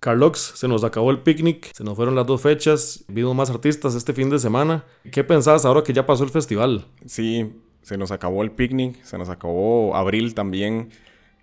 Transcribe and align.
Carlox, 0.00 0.54
se 0.56 0.66
nos 0.66 0.82
acabó 0.82 1.10
el 1.10 1.20
picnic, 1.20 1.72
se 1.74 1.84
nos 1.84 1.94
fueron 1.94 2.14
las 2.14 2.26
dos 2.26 2.40
fechas, 2.40 3.04
vino 3.06 3.34
más 3.34 3.50
artistas 3.50 3.94
este 3.94 4.14
fin 4.14 4.30
de 4.30 4.38
semana. 4.38 4.84
¿Qué 5.12 5.22
pensás 5.22 5.66
ahora 5.66 5.82
que 5.82 5.92
ya 5.92 6.06
pasó 6.06 6.24
el 6.24 6.30
festival? 6.30 6.86
Sí, 7.04 7.52
se 7.82 7.98
nos 7.98 8.10
acabó 8.10 8.42
el 8.42 8.50
picnic, 8.50 9.02
se 9.04 9.18
nos 9.18 9.28
acabó 9.28 9.94
abril 9.94 10.34
también. 10.34 10.88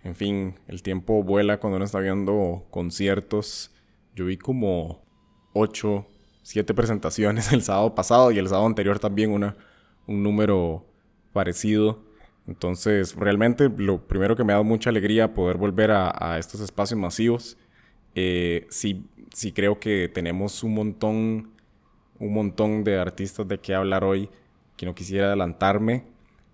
En 0.04 0.16
fin, 0.16 0.56
el 0.68 0.82
tiempo 0.82 1.22
vuela 1.22 1.60
cuando 1.60 1.78
uno 1.78 1.86
está 1.86 2.00
viendo 2.00 2.66
conciertos. 2.72 3.72
Yo 4.16 4.26
vi 4.26 4.38
como 4.38 5.04
ocho, 5.54 6.08
siete 6.42 6.74
presentaciones 6.74 7.52
el 7.54 7.62
sábado 7.62 7.94
pasado 7.94 8.32
y 8.32 8.40
el 8.40 8.50
sábado 8.50 8.66
anterior 8.66 8.98
también 8.98 9.32
una, 9.32 9.56
un 10.08 10.24
número 10.24 10.84
parecido. 11.32 12.00
Entonces, 12.48 13.16
realmente 13.16 13.70
lo 13.70 14.08
primero 14.08 14.36
que 14.36 14.44
me 14.44 14.54
ha 14.54 14.56
dado 14.56 14.64
mucha 14.64 14.90
alegría 14.90 15.36
poder 15.36 15.58
volver 15.58 15.92
a 15.92 16.38
estos 16.40 16.62
espacios 16.62 17.00
masivos 17.00 17.58
eh, 18.20 18.66
sí, 18.72 19.06
sí 19.32 19.52
creo 19.52 19.80
que 19.80 20.10
tenemos 20.12 20.64
un 20.64 20.74
montón, 20.74 21.52
un 22.18 22.34
montón 22.34 22.84
de 22.84 22.98
artistas 22.98 23.48
de 23.48 23.60
qué 23.60 23.76
hablar 23.76 24.04
hoy, 24.04 24.28
que 24.76 24.88
no 24.88 24.96
quisiera 24.96 25.28
adelantarme. 25.28 26.06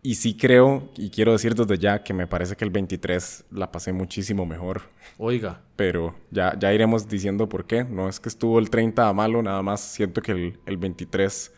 Y 0.02 0.16
sí 0.16 0.35
creo, 0.35 0.91
y 0.98 1.09
quiero 1.09 1.31
decir 1.31 1.55
desde 1.55 1.77
ya, 1.77 2.04
que 2.04 2.13
me 2.13 2.27
parece 2.27 2.57
que 2.57 2.66
el 2.66 2.70
23 2.70 3.45
la 3.52 3.71
pasé 3.71 3.94
muchísimo 3.94 4.45
mejor. 4.45 4.81
Oiga. 5.18 5.62
Pero 5.77 6.13
ya, 6.31 6.59
ya 6.59 6.73
iremos 6.73 7.07
diciendo 7.07 7.48
por 7.48 7.66
qué. 7.66 7.85
No 7.85 8.09
es 8.09 8.20
que 8.20 8.27
estuvo 8.27 8.59
el 8.59 8.70
30 8.70 9.07
a 9.07 9.13
malo, 9.13 9.41
nada 9.41 9.62
más 9.62 9.80
siento 9.80 10.21
que 10.21 10.34
el, 10.34 10.59
el 10.66 10.76
23 10.76 11.54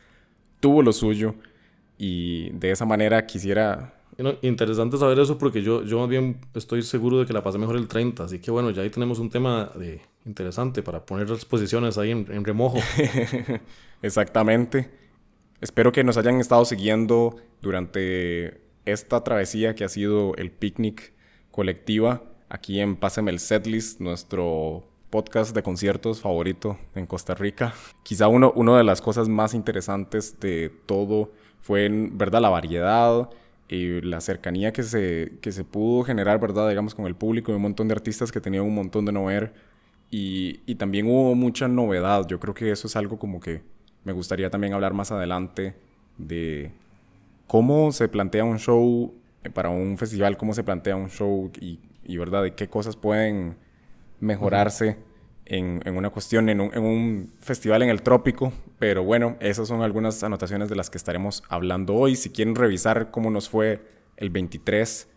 tuvo 0.60 0.84
lo 0.84 0.94
suyo. 0.94 1.34
Y 1.98 2.52
de 2.52 2.70
esa 2.70 2.85
manera 2.85 3.26
quisiera 3.26 3.96
interesante 4.42 4.98
saber 4.98 5.20
eso 5.20 5.38
porque 5.38 5.62
yo, 5.62 5.84
yo 5.84 6.00
más 6.00 6.10
bien 6.10 6.40
estoy 6.54 6.82
seguro 6.84 7.20
de 7.20 7.26
que 7.26 7.34
la 7.34 7.44
pasé 7.44 7.58
mejor 7.58 7.76
el 7.76 7.88
30, 7.88 8.24
así 8.24 8.40
que 8.40 8.52
bueno, 8.52 8.70
ya 8.72 8.82
ahí 8.82 8.90
tenemos 8.90 9.20
un 9.20 9.30
tema 9.30 9.72
de, 9.76 10.02
interesante 10.26 10.82
para 10.84 11.05
poner 11.05 11.30
las 11.30 11.46
posiciones 11.46 11.98
ahí 11.98 12.12
en, 12.12 12.28
en 12.32 12.44
remojo. 12.44 12.78
Exactamente. 14.02 14.90
Espero 15.62 15.91
que 15.91 16.04
nos 16.04 16.18
hayan 16.18 16.40
estado 16.40 16.66
siguiendo 16.66 17.38
durante 17.62 18.62
esta 18.86 19.24
travesía 19.24 19.76
que 19.76 19.84
ha 19.84 19.90
sido 19.90 20.36
el 20.36 20.52
picnic 20.52 21.13
colectiva 21.52 22.24
aquí 22.49 22.80
en 22.80 22.96
Páseme 22.96 23.32
el 23.32 23.40
Setlist, 23.40 23.99
nuestro 23.99 24.88
podcast 25.10 25.55
de 25.55 25.63
conciertos 25.63 26.21
favorito 26.21 26.77
en 26.93 27.05
Costa 27.05 27.36
Rica. 27.36 27.74
Quizá 28.04 28.27
uno, 28.27 28.52
una 28.55 28.77
de 28.77 28.84
las 28.84 29.02
cosas 29.02 29.30
más 29.30 29.54
interesantes 29.54 30.40
de 30.40 30.71
todo 30.86 31.32
fue, 31.62 31.90
¿verdad?, 31.90 32.41
la 32.41 32.49
variedad 32.49 33.30
y 33.68 34.02
la 34.02 34.21
cercanía 34.21 34.74
que 34.74 34.84
se, 34.84 35.34
que 35.41 35.52
se 35.52 35.63
pudo 35.63 36.04
generar, 36.04 36.40
¿verdad? 36.40 36.70
Digamos, 36.70 36.96
con 36.96 37.05
el 37.05 37.16
público 37.16 37.52
y 37.52 37.55
un 37.55 37.62
montón 37.62 37.88
de 37.88 37.94
artistas 37.94 38.32
que 38.32 38.41
tenían 38.41 38.63
un 38.63 38.76
montón 38.76 39.05
de 39.05 39.12
no 39.12 39.26
ver. 39.26 39.54
Y, 40.12 40.62
y, 40.66 40.76
también 40.76 41.08
hubo 41.08 41.34
mucha 41.35 41.68
novedad. 41.68 42.27
Yo 42.27 42.40
creo 42.40 42.54
que 42.54 42.71
eso 42.71 42.88
es 42.88 42.96
algo 42.96 43.18
como 43.18 43.40
que 43.40 43.63
me 44.04 44.13
gustaría 44.13 44.49
también 44.49 44.74
hablar 44.74 44.93
más 44.93 45.12
adelante 45.12 45.76
de 46.18 46.71
cómo 47.48 47.91
se 47.91 48.08
plantea 48.08 48.43
un 48.43 48.60
show 48.60 49.13
eh, 49.43 49.49
para 49.49 49.70
un 49.70 49.98
festival, 49.98 50.38
cómo 50.38 50.54
se 50.54 50.63
plantea 50.63 50.96
un 50.96 51.10
show 51.10 51.52
y, 51.60 51.80
y 52.04 52.18
¿verdad? 52.18 52.43
De 52.43 52.54
qué 52.54 52.68
cosas 52.70 52.96
pueden 52.96 53.58
mejorarse 54.20 54.98
en, 55.46 55.82
una 55.96 56.10
cuestión, 56.10 56.49
en 56.49 56.60
un, 56.60 56.74
en 56.74 56.84
un 56.84 57.34
festival 57.40 57.84
en 57.84 57.90
el 57.90 58.01
trópico, 58.01 58.51
pero 58.79 59.04
bueno, 59.04 59.38
esas 59.40 59.68
son 59.68 59.82
algunas 59.82 60.24
anotaciones 60.24 60.70
de 60.70 60.76
las 60.76 60.90
que 60.90 60.98
estaremos 60.98 61.43
hablando 61.49 61.93
hoy. 61.93 62.15
Si 62.15 62.32
quieren 62.32 62.55
revisar 62.55 63.12
cómo 63.12 63.29
nos 63.29 63.49
fue 63.49 63.82
el 64.18 64.29
23, 64.29 65.07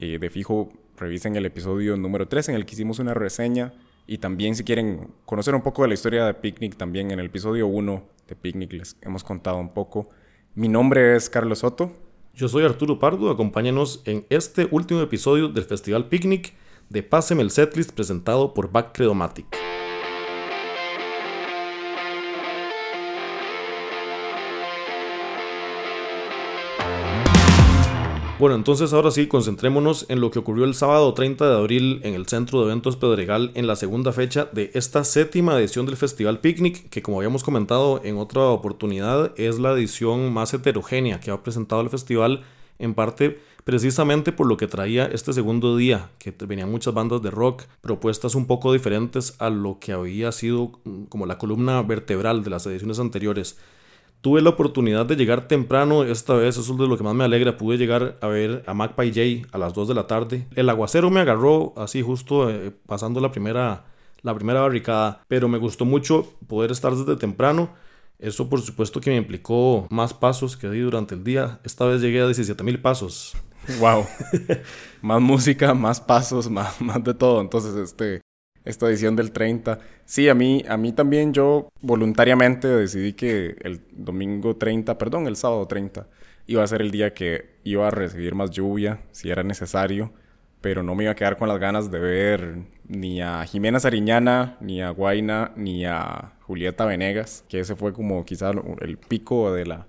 eh, 0.00 0.18
de 0.18 0.30
fijo, 0.30 0.72
revisen 0.96 1.36
el 1.36 1.46
episodio 1.46 1.96
número 1.96 2.28
3 2.28 2.50
en 2.50 2.54
el 2.54 2.66
que 2.66 2.74
hicimos 2.74 2.98
una 2.98 3.14
reseña. 3.14 3.72
Y 4.06 4.18
también 4.18 4.54
si 4.54 4.64
quieren 4.64 5.08
conocer 5.24 5.54
un 5.54 5.62
poco 5.62 5.82
de 5.82 5.88
la 5.88 5.94
historia 5.94 6.26
de 6.26 6.34
Picnic, 6.34 6.76
también 6.76 7.10
en 7.10 7.20
el 7.20 7.26
episodio 7.26 7.66
1 7.66 8.02
de 8.28 8.36
Picnic 8.36 8.72
les 8.72 8.96
hemos 9.02 9.24
contado 9.24 9.58
un 9.58 9.72
poco. 9.72 10.08
Mi 10.54 10.68
nombre 10.68 11.16
es 11.16 11.30
Carlos 11.30 11.60
Soto. 11.60 11.92
Yo 12.34 12.48
soy 12.48 12.64
Arturo 12.64 12.98
Pardo, 12.98 13.30
acompáñanos 13.30 14.02
en 14.04 14.26
este 14.30 14.68
último 14.70 15.00
episodio 15.00 15.48
del 15.48 15.64
Festival 15.64 16.08
Picnic 16.08 16.54
de 16.90 17.04
Páseme 17.04 17.42
el 17.42 17.50
Setlist 17.50 17.92
presentado 17.92 18.52
por 18.52 18.70
Back 18.70 18.92
Credomatic. 18.92 19.46
Bueno, 28.40 28.56
entonces 28.56 28.94
ahora 28.94 29.10
sí, 29.10 29.26
concentrémonos 29.26 30.06
en 30.08 30.20
lo 30.20 30.30
que 30.30 30.38
ocurrió 30.38 30.64
el 30.64 30.74
sábado 30.74 31.12
30 31.12 31.48
de 31.48 31.56
abril 31.56 32.00
en 32.04 32.14
el 32.14 32.26
Centro 32.26 32.60
de 32.60 32.66
Eventos 32.66 32.96
Pedregal 32.96 33.52
en 33.54 33.66
la 33.66 33.76
segunda 33.76 34.12
fecha 34.12 34.48
de 34.50 34.70
esta 34.72 35.04
séptima 35.04 35.58
edición 35.58 35.84
del 35.84 35.98
Festival 35.98 36.40
Picnic, 36.40 36.88
que 36.88 37.02
como 37.02 37.18
habíamos 37.18 37.44
comentado 37.44 38.00
en 38.02 38.16
otra 38.16 38.44
oportunidad, 38.44 39.32
es 39.36 39.58
la 39.58 39.72
edición 39.72 40.32
más 40.32 40.54
heterogénea 40.54 41.20
que 41.20 41.30
ha 41.30 41.42
presentado 41.42 41.82
el 41.82 41.90
festival, 41.90 42.42
en 42.78 42.94
parte 42.94 43.38
precisamente 43.64 44.32
por 44.32 44.46
lo 44.46 44.56
que 44.56 44.66
traía 44.66 45.06
este 45.06 45.32
segundo 45.32 45.76
día, 45.76 46.10
que 46.18 46.34
venían 46.46 46.70
muchas 46.70 46.94
bandas 46.94 47.22
de 47.22 47.30
rock, 47.30 47.64
propuestas 47.80 48.34
un 48.34 48.46
poco 48.46 48.72
diferentes 48.72 49.36
a 49.38 49.50
lo 49.50 49.78
que 49.78 49.92
había 49.92 50.32
sido 50.32 50.80
mm, 50.84 51.04
como 51.04 51.26
la 51.26 51.38
columna 51.38 51.82
vertebral 51.82 52.44
de 52.44 52.50
las 52.50 52.66
ediciones 52.66 52.98
anteriores. 52.98 53.58
Tuve 54.20 54.42
la 54.42 54.50
oportunidad 54.50 55.06
de 55.06 55.16
llegar 55.16 55.48
temprano 55.48 56.02
esta 56.02 56.34
vez, 56.34 56.58
eso 56.58 56.72
es 56.72 56.78
de 56.78 56.86
lo 56.86 56.98
que 56.98 57.04
más 57.04 57.14
me 57.14 57.24
alegra. 57.24 57.56
Pude 57.56 57.78
llegar 57.78 58.18
a 58.20 58.26
ver 58.26 58.62
a 58.66 58.74
Magpie 58.74 59.08
J 59.42 59.48
a 59.50 59.58
las 59.58 59.72
2 59.72 59.88
de 59.88 59.94
la 59.94 60.06
tarde. 60.06 60.46
El 60.54 60.68
aguacero 60.68 61.08
me 61.08 61.20
agarró 61.20 61.72
así 61.78 62.02
justo 62.02 62.50
eh, 62.50 62.70
pasando 62.86 63.18
la 63.20 63.32
primera, 63.32 63.86
la 64.20 64.34
primera 64.34 64.60
barricada, 64.60 65.22
pero 65.26 65.48
me 65.48 65.56
gustó 65.56 65.86
mucho 65.86 66.34
poder 66.48 66.70
estar 66.70 66.94
desde 66.94 67.16
temprano. 67.16 67.70
Eso 68.18 68.50
por 68.50 68.60
supuesto 68.60 69.00
que 69.00 69.08
me 69.08 69.16
implicó 69.16 69.86
más 69.88 70.12
pasos 70.12 70.58
que 70.58 70.68
di 70.68 70.80
durante 70.80 71.14
el 71.14 71.24
día. 71.24 71.58
Esta 71.64 71.86
vez 71.86 72.02
llegué 72.02 72.20
a 72.20 72.26
17 72.26 72.62
mil 72.62 72.78
pasos. 72.78 73.34
Wow. 73.78 74.06
más 75.02 75.20
música, 75.20 75.74
más 75.74 76.00
pasos, 76.00 76.50
más, 76.50 76.80
más 76.80 77.02
de 77.04 77.14
todo. 77.14 77.40
Entonces, 77.40 77.74
este, 77.76 78.20
esta 78.64 78.86
edición 78.86 79.16
del 79.16 79.32
30. 79.32 79.78
Sí, 80.04 80.28
a 80.28 80.34
mí, 80.34 80.64
a 80.68 80.76
mí 80.76 80.92
también 80.92 81.32
yo 81.32 81.68
voluntariamente 81.80 82.68
decidí 82.68 83.12
que 83.12 83.56
el 83.62 83.82
domingo 83.92 84.56
30, 84.56 84.98
perdón, 84.98 85.26
el 85.26 85.36
sábado 85.36 85.66
30, 85.66 86.06
iba 86.46 86.62
a 86.62 86.66
ser 86.66 86.82
el 86.82 86.90
día 86.90 87.14
que 87.14 87.58
iba 87.64 87.86
a 87.86 87.90
recibir 87.90 88.34
más 88.34 88.50
lluvia, 88.50 89.00
si 89.12 89.30
era 89.30 89.42
necesario, 89.42 90.12
pero 90.60 90.82
no 90.82 90.94
me 90.94 91.04
iba 91.04 91.12
a 91.12 91.16
quedar 91.16 91.36
con 91.36 91.48
las 91.48 91.58
ganas 91.58 91.90
de 91.90 91.98
ver 91.98 92.58
ni 92.88 93.22
a 93.22 93.44
Jimena 93.44 93.80
Sariñana, 93.80 94.56
ni 94.60 94.82
a 94.82 94.90
Guaina, 94.90 95.52
ni 95.56 95.86
a 95.86 96.32
Julieta 96.40 96.84
Venegas, 96.84 97.44
que 97.48 97.60
ese 97.60 97.76
fue 97.76 97.92
como 97.92 98.24
quizá 98.24 98.50
el 98.80 98.98
pico 98.98 99.52
de 99.52 99.64
la, 99.66 99.86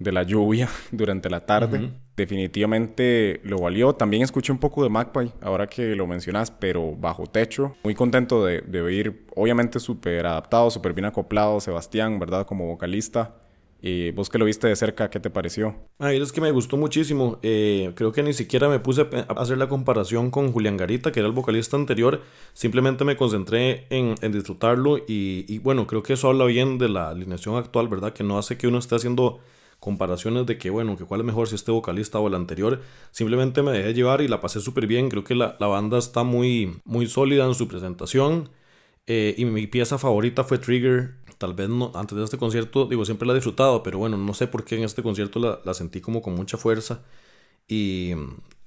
de 0.00 0.10
la 0.10 0.24
lluvia 0.24 0.68
durante 0.90 1.30
la 1.30 1.46
tarde 1.46 1.92
definitivamente 2.20 3.40
lo 3.44 3.58
valió. 3.58 3.94
También 3.94 4.22
escuché 4.22 4.52
un 4.52 4.58
poco 4.58 4.82
de 4.82 4.90
Magpie, 4.90 5.32
ahora 5.40 5.66
que 5.66 5.94
lo 5.96 6.06
mencionas, 6.06 6.50
pero 6.50 6.94
bajo 6.96 7.26
techo. 7.26 7.74
Muy 7.82 7.94
contento 7.94 8.44
de, 8.44 8.60
de 8.60 8.82
oír, 8.82 9.26
obviamente 9.34 9.80
súper 9.80 10.26
adaptado, 10.26 10.70
súper 10.70 10.92
bien 10.92 11.06
acoplado, 11.06 11.60
Sebastián, 11.60 12.18
¿verdad? 12.18 12.46
Como 12.46 12.66
vocalista. 12.66 13.36
y 13.82 14.10
vos 14.10 14.28
que 14.28 14.36
lo 14.36 14.44
viste 14.44 14.68
de 14.68 14.76
cerca, 14.76 15.08
¿qué 15.08 15.18
te 15.20 15.30
pareció? 15.30 15.74
Ay, 15.98 16.20
es 16.20 16.32
que 16.32 16.42
me 16.42 16.50
gustó 16.50 16.76
muchísimo. 16.76 17.38
Eh, 17.42 17.92
creo 17.94 18.12
que 18.12 18.22
ni 18.22 18.34
siquiera 18.34 18.68
me 18.68 18.78
puse 18.78 19.02
a 19.02 19.32
hacer 19.40 19.56
la 19.56 19.68
comparación 19.68 20.30
con 20.30 20.52
Julián 20.52 20.76
Garita, 20.76 21.12
que 21.12 21.20
era 21.20 21.26
el 21.26 21.34
vocalista 21.34 21.78
anterior. 21.78 22.20
Simplemente 22.52 23.04
me 23.04 23.16
concentré 23.16 23.86
en, 23.88 24.14
en 24.20 24.32
disfrutarlo 24.32 24.98
y, 24.98 25.46
y, 25.48 25.58
bueno, 25.60 25.86
creo 25.86 26.02
que 26.02 26.12
eso 26.12 26.28
habla 26.28 26.44
bien 26.44 26.76
de 26.76 26.90
la 26.90 27.08
alineación 27.08 27.56
actual, 27.56 27.88
¿verdad? 27.88 28.12
Que 28.12 28.24
no 28.24 28.36
hace 28.36 28.58
que 28.58 28.68
uno 28.68 28.76
esté 28.78 28.96
haciendo 28.96 29.40
comparaciones 29.80 30.46
de 30.46 30.58
que, 30.58 30.70
bueno, 30.70 30.96
que 30.96 31.04
cuál 31.04 31.20
es 31.20 31.26
mejor 31.26 31.48
si 31.48 31.54
este 31.56 31.72
vocalista 31.72 32.20
o 32.20 32.28
el 32.28 32.34
anterior. 32.34 32.80
Simplemente 33.10 33.62
me 33.62 33.72
dejé 33.72 33.94
llevar 33.94 34.20
y 34.20 34.28
la 34.28 34.40
pasé 34.40 34.60
súper 34.60 34.86
bien. 34.86 35.08
Creo 35.08 35.24
que 35.24 35.34
la, 35.34 35.56
la, 35.58 35.66
banda 35.66 35.98
está 35.98 36.22
muy, 36.22 36.80
muy 36.84 37.06
sólida 37.06 37.46
en 37.46 37.54
su 37.54 37.66
presentación. 37.66 38.50
Eh, 39.06 39.34
y 39.38 39.44
mi 39.46 39.66
pieza 39.66 39.98
favorita 39.98 40.44
fue 40.44 40.58
Trigger. 40.58 41.16
Tal 41.38 41.54
vez 41.54 41.70
no, 41.70 41.90
antes 41.94 42.16
de 42.18 42.24
este 42.24 42.38
concierto, 42.38 42.86
digo, 42.86 43.04
siempre 43.06 43.26
la 43.26 43.32
he 43.32 43.36
disfrutado, 43.36 43.82
pero 43.82 43.98
bueno, 43.98 44.18
no 44.18 44.34
sé 44.34 44.46
por 44.46 44.64
qué 44.64 44.76
en 44.76 44.84
este 44.84 45.02
concierto 45.02 45.40
la, 45.40 45.60
la 45.64 45.74
sentí 45.74 46.00
como 46.02 46.20
con 46.22 46.34
mucha 46.34 46.58
fuerza. 46.58 47.02
Y 47.66 48.12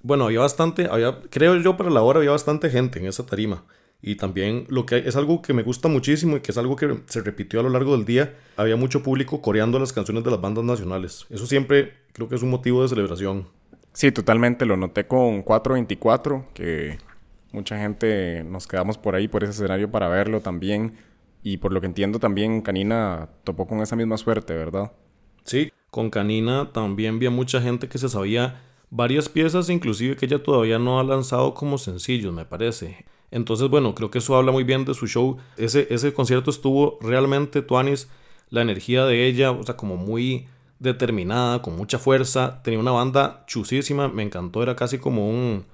bueno, 0.01 0.25
había 0.25 0.39
bastante, 0.39 0.87
había, 0.89 1.21
creo 1.29 1.55
yo 1.57 1.77
para 1.77 1.89
la 1.91 2.01
hora 2.01 2.19
había 2.19 2.31
bastante 2.31 2.69
gente 2.69 2.99
en 2.99 3.05
esa 3.05 3.25
tarima. 3.25 3.63
Y 4.05 4.15
también 4.15 4.65
lo 4.67 4.85
que 4.85 4.97
es 4.97 5.15
algo 5.15 5.41
que 5.41 5.53
me 5.53 5.63
gusta 5.63 5.87
muchísimo 5.87 6.35
y 6.35 6.41
que 6.41 6.51
es 6.51 6.57
algo 6.57 6.75
que 6.75 6.99
se 7.05 7.21
repitió 7.21 7.61
a 7.61 7.63
lo 7.63 7.69
largo 7.69 7.95
del 7.95 8.03
día, 8.03 8.35
había 8.57 8.75
mucho 8.75 9.01
público 9.01 9.41
coreando 9.41 9.79
las 9.79 9.93
canciones 9.93 10.25
de 10.25 10.29
las 10.29 10.41
bandas 10.41 10.65
nacionales. 10.65 11.25
Eso 11.29 11.45
siempre 11.45 11.93
creo 12.11 12.27
que 12.27 12.35
es 12.35 12.43
un 12.43 12.49
motivo 12.49 12.81
de 12.81 12.89
celebración. 12.89 13.47
Sí, 13.93 14.11
totalmente. 14.11 14.65
Lo 14.65 14.75
noté 14.75 15.07
con 15.07 15.41
424, 15.41 16.47
que 16.53 16.97
mucha 17.53 17.79
gente 17.79 18.43
nos 18.43 18.67
quedamos 18.67 18.97
por 18.97 19.15
ahí, 19.15 19.29
por 19.29 19.45
ese 19.45 19.53
escenario 19.53 19.89
para 19.89 20.09
verlo 20.09 20.41
también. 20.41 20.97
Y 21.41 21.57
por 21.57 21.71
lo 21.71 21.79
que 21.79 21.87
entiendo 21.87 22.19
también 22.19 22.61
Canina 22.61 23.29
topó 23.45 23.67
con 23.67 23.79
esa 23.79 23.95
misma 23.95 24.17
suerte, 24.17 24.53
¿verdad? 24.53 24.91
Sí, 25.45 25.71
con 25.89 26.09
Canina 26.09 26.73
también 26.73 27.19
vi 27.19 27.27
a 27.27 27.31
mucha 27.31 27.61
gente 27.61 27.87
que 27.87 27.97
se 27.97 28.09
sabía 28.09 28.61
varias 28.89 29.29
piezas, 29.29 29.69
inclusive 29.69 30.17
que 30.17 30.25
ella 30.25 30.43
todavía 30.43 30.77
no 30.77 30.99
ha 30.99 31.03
lanzado 31.05 31.53
como 31.53 31.77
sencillos, 31.77 32.33
me 32.33 32.43
parece. 32.43 33.05
Entonces, 33.33 33.67
bueno, 33.67 33.95
creo 33.95 34.11
que 34.11 34.19
eso 34.19 34.35
habla 34.35 34.51
muy 34.51 34.63
bien 34.63 34.85
de 34.85 34.93
su 34.93 35.07
show. 35.07 35.37
Ese, 35.57 35.87
ese 35.89 36.13
concierto 36.13 36.51
estuvo 36.51 36.99
realmente, 37.01 37.63
Tuanis, 37.63 38.07
la 38.49 38.61
energía 38.61 39.05
de 39.05 39.25
ella, 39.25 39.51
o 39.51 39.63
sea, 39.63 39.75
como 39.75 39.97
muy 39.97 40.47
determinada, 40.77 41.63
con 41.63 41.75
mucha 41.75 41.97
fuerza. 41.97 42.61
Tenía 42.63 42.79
una 42.79 42.91
banda 42.91 43.43
chusísima, 43.47 44.07
me 44.07 44.21
encantó, 44.21 44.61
era 44.61 44.75
casi 44.75 44.99
como 44.99 45.27
un 45.27 45.65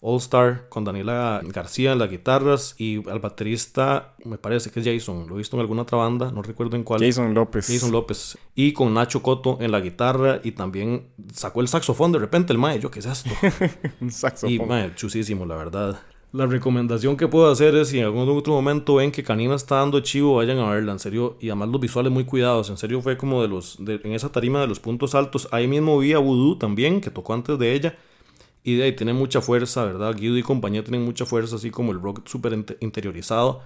All 0.00 0.16
Star 0.16 0.68
con 0.70 0.84
Daniela 0.84 1.42
García 1.44 1.92
en 1.92 1.98
las 1.98 2.10
guitarras 2.10 2.74
y 2.78 3.06
al 3.10 3.20
baterista, 3.20 4.14
me 4.24 4.38
parece 4.38 4.70
que 4.70 4.80
es 4.80 4.86
Jason, 4.86 5.28
lo 5.28 5.34
he 5.34 5.38
visto 5.38 5.56
en 5.56 5.60
alguna 5.60 5.82
otra 5.82 5.98
banda, 5.98 6.32
no 6.32 6.40
recuerdo 6.40 6.76
en 6.76 6.82
cuál. 6.82 7.00
Jason 7.04 7.34
López. 7.34 7.66
Jason 7.68 7.92
López. 7.92 8.38
Y 8.54 8.72
con 8.72 8.94
Nacho 8.94 9.22
Coto 9.22 9.58
en 9.60 9.70
la 9.70 9.80
guitarra 9.80 10.40
y 10.42 10.52
también 10.52 11.08
sacó 11.34 11.60
el 11.60 11.68
saxofón 11.68 12.10
de 12.10 12.18
repente 12.20 12.54
el 12.54 12.58
mae, 12.58 12.80
yo, 12.80 12.90
¿qué 12.90 13.00
es 13.00 13.06
esto? 13.06 13.30
un 14.00 14.10
saxofón. 14.10 14.50
Y 14.50 14.58
mae, 14.58 14.94
chusísimo, 14.94 15.44
la 15.44 15.56
verdad. 15.56 16.00
La 16.32 16.46
recomendación 16.46 17.18
que 17.18 17.28
puedo 17.28 17.50
hacer 17.50 17.74
es 17.74 17.88
si 17.88 17.98
en 17.98 18.06
algún 18.06 18.26
otro 18.30 18.54
momento 18.54 18.94
ven 18.94 19.12
que 19.12 19.22
Canina 19.22 19.54
está 19.54 19.76
dando 19.76 20.00
chivo, 20.00 20.36
vayan 20.36 20.58
a 20.60 20.70
verla, 20.70 20.92
en 20.92 20.98
serio. 20.98 21.36
Y 21.40 21.50
además 21.50 21.68
los 21.68 21.80
visuales 21.80 22.10
muy 22.10 22.24
cuidados, 22.24 22.70
en 22.70 22.78
serio 22.78 23.02
fue 23.02 23.18
como 23.18 23.42
de 23.42 23.48
los, 23.48 23.78
en 23.80 24.12
esa 24.12 24.32
tarima 24.32 24.58
de 24.62 24.66
los 24.66 24.80
puntos 24.80 25.14
altos. 25.14 25.46
Ahí 25.52 25.68
mismo 25.68 25.98
vi 25.98 26.14
a 26.14 26.18
Voodoo 26.18 26.56
también, 26.56 27.02
que 27.02 27.10
tocó 27.10 27.34
antes 27.34 27.58
de 27.58 27.74
ella. 27.74 27.98
Y 28.64 28.76
de 28.76 28.84
ahí 28.84 28.96
tiene 28.96 29.12
mucha 29.12 29.42
fuerza, 29.42 29.84
¿verdad? 29.84 30.16
Guido 30.16 30.38
y 30.38 30.42
compañía 30.42 30.82
tienen 30.82 31.04
mucha 31.04 31.26
fuerza, 31.26 31.56
así 31.56 31.70
como 31.70 31.92
el 31.92 32.00
rock 32.00 32.26
súper 32.26 32.64
interiorizado. 32.80 33.60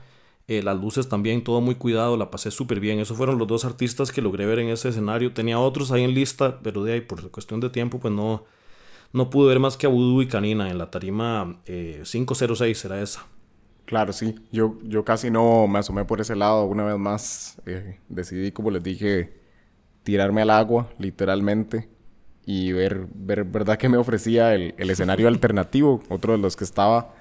Eh, 0.48 0.62
las 0.62 0.80
luces 0.80 1.08
también, 1.08 1.44
todo 1.44 1.60
muy 1.60 1.76
cuidado, 1.76 2.16
la 2.16 2.30
pasé 2.32 2.50
súper 2.50 2.80
bien. 2.80 2.98
Esos 2.98 3.16
fueron 3.16 3.38
los 3.38 3.46
dos 3.46 3.64
artistas 3.64 4.10
que 4.10 4.22
logré 4.22 4.44
ver 4.44 4.58
en 4.58 4.70
ese 4.70 4.88
escenario. 4.88 5.32
Tenía 5.32 5.60
otros 5.60 5.92
ahí 5.92 6.02
en 6.02 6.14
lista, 6.14 6.58
pero 6.64 6.82
de 6.82 6.94
ahí, 6.94 7.00
por 7.00 7.30
cuestión 7.30 7.60
de 7.60 7.70
tiempo, 7.70 8.00
pues 8.00 8.12
no, 8.12 8.44
no 9.12 9.30
pude 9.30 9.48
ver 9.48 9.60
más 9.60 9.76
que 9.76 9.86
a 9.86 9.88
Voodoo 9.88 10.22
y 10.22 10.28
Canina 10.28 10.70
en 10.70 10.78
la 10.78 10.90
tarima 10.90 11.60
506, 11.64 12.84
eh, 12.84 12.88
era 12.88 13.00
esa. 13.00 13.26
Claro, 13.84 14.12
sí. 14.12 14.34
Yo, 14.50 14.78
yo 14.82 15.04
casi 15.04 15.30
no 15.30 15.66
me 15.68 15.78
asomé 15.78 16.04
por 16.04 16.20
ese 16.20 16.34
lado. 16.34 16.64
Una 16.64 16.84
vez 16.84 16.98
más 16.98 17.60
eh, 17.66 17.98
decidí, 18.08 18.50
como 18.52 18.70
les 18.70 18.82
dije, 18.82 19.32
tirarme 20.02 20.42
al 20.42 20.50
agua, 20.50 20.90
literalmente 20.98 21.88
y 22.44 22.72
ver, 22.72 23.06
ver 23.12 23.44
verdad 23.44 23.76
que 23.76 23.88
me 23.88 23.96
ofrecía 23.96 24.54
el, 24.54 24.74
el 24.78 24.90
escenario 24.90 25.28
alternativo, 25.28 26.02
otro 26.08 26.32
de 26.32 26.38
los 26.38 26.56
que 26.56 26.64
estaba 26.64 27.14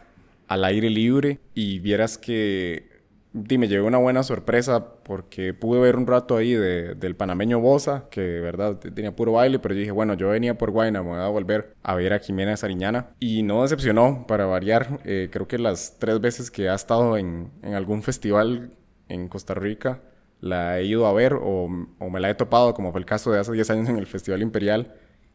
al 0.48 0.64
aire 0.64 0.90
libre 0.90 1.40
y 1.56 1.80
vieras 1.80 2.18
que 2.18 2.95
me 3.36 3.68
llevé 3.68 3.84
una 3.84 3.98
buena 3.98 4.24
sorpresa 4.24 4.94
porque 5.04 5.54
pude 5.54 5.80
ver 5.80 5.98
un 5.98 6.08
rato 6.08 6.38
ahí 6.38 6.54
de, 6.54 6.96
del 6.96 7.16
panameño 7.16 7.60
Bosa, 7.60 8.08
que 8.10 8.22
de 8.22 8.40
verdad 8.40 8.78
tenía 8.78 9.16
puro 9.16 9.34
baile, 9.34 9.60
pero 9.60 9.74
yo 9.74 9.80
dije, 9.82 9.92
bueno, 9.92 10.14
yo 10.14 10.30
venía 10.30 10.58
por 10.58 10.72
Guayna, 10.72 11.04
me 11.04 11.10
voy 11.10 11.20
a 11.20 11.28
volver 11.28 11.76
a 11.84 11.96
ver 11.96 12.14
a 12.14 12.20
Jimena 12.20 12.56
Sariñana. 12.56 13.10
Y 13.20 13.44
no 13.44 13.64
decepcionó, 13.64 14.26
para 14.28 14.46
variar. 14.46 15.00
Eh, 15.04 15.30
creo 15.32 15.48
que 15.48 15.58
las 15.58 15.98
tres 16.00 16.22
veces 16.22 16.50
que 16.50 16.70
ha 16.70 16.76
estado 16.76 17.18
en, 17.18 17.52
en, 17.62 17.74
algún 17.74 18.04
festival 18.04 18.72
en 19.10 19.28
Costa 19.28 19.54
Rica, 19.54 20.02
la 20.40 20.80
he 20.80 20.86
ido 20.86 21.06
a 21.06 21.14
ver 21.14 21.34
o, 21.34 21.68
o, 22.00 22.10
me 22.10 22.20
la 22.20 22.30
he 22.30 22.36
topado, 22.36 22.74
como 22.74 22.92
fue 22.92 23.00
el 23.00 23.06
caso 23.06 23.32
de 23.32 23.40
hace 23.40 23.52
10 23.52 23.70
años 23.72 23.90
en 23.90 23.98
el 23.98 24.08
Festival 24.08 24.42
Imperial. 24.42 24.94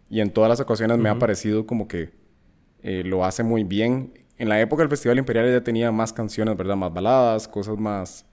Y 0.09 0.21
en 0.21 0.31
todas 0.31 0.49
las 0.49 0.61
ocasiones 0.61 0.99
me 0.99 1.09
ha 1.09 1.19
parecido 1.19 1.67
como 1.67 1.87
que 1.87 2.11
eh, 2.83 3.03
lo 3.05 3.25
hace 3.25 3.43
muy 3.43 3.65
bien. 3.65 4.15
En 4.41 4.49
la 4.49 4.59
época 4.59 4.83
del 4.83 4.89
Festival 4.89 5.19
Imperial 5.19 5.49
ella 5.49 5.63
tenía 5.63 5.93
más 5.93 6.15
canciones, 6.15 6.57
¿verdad? 6.57 6.75
Más 6.75 6.95
baladas, 6.95 7.47
cosas 7.47 7.77
más, 7.77 8.25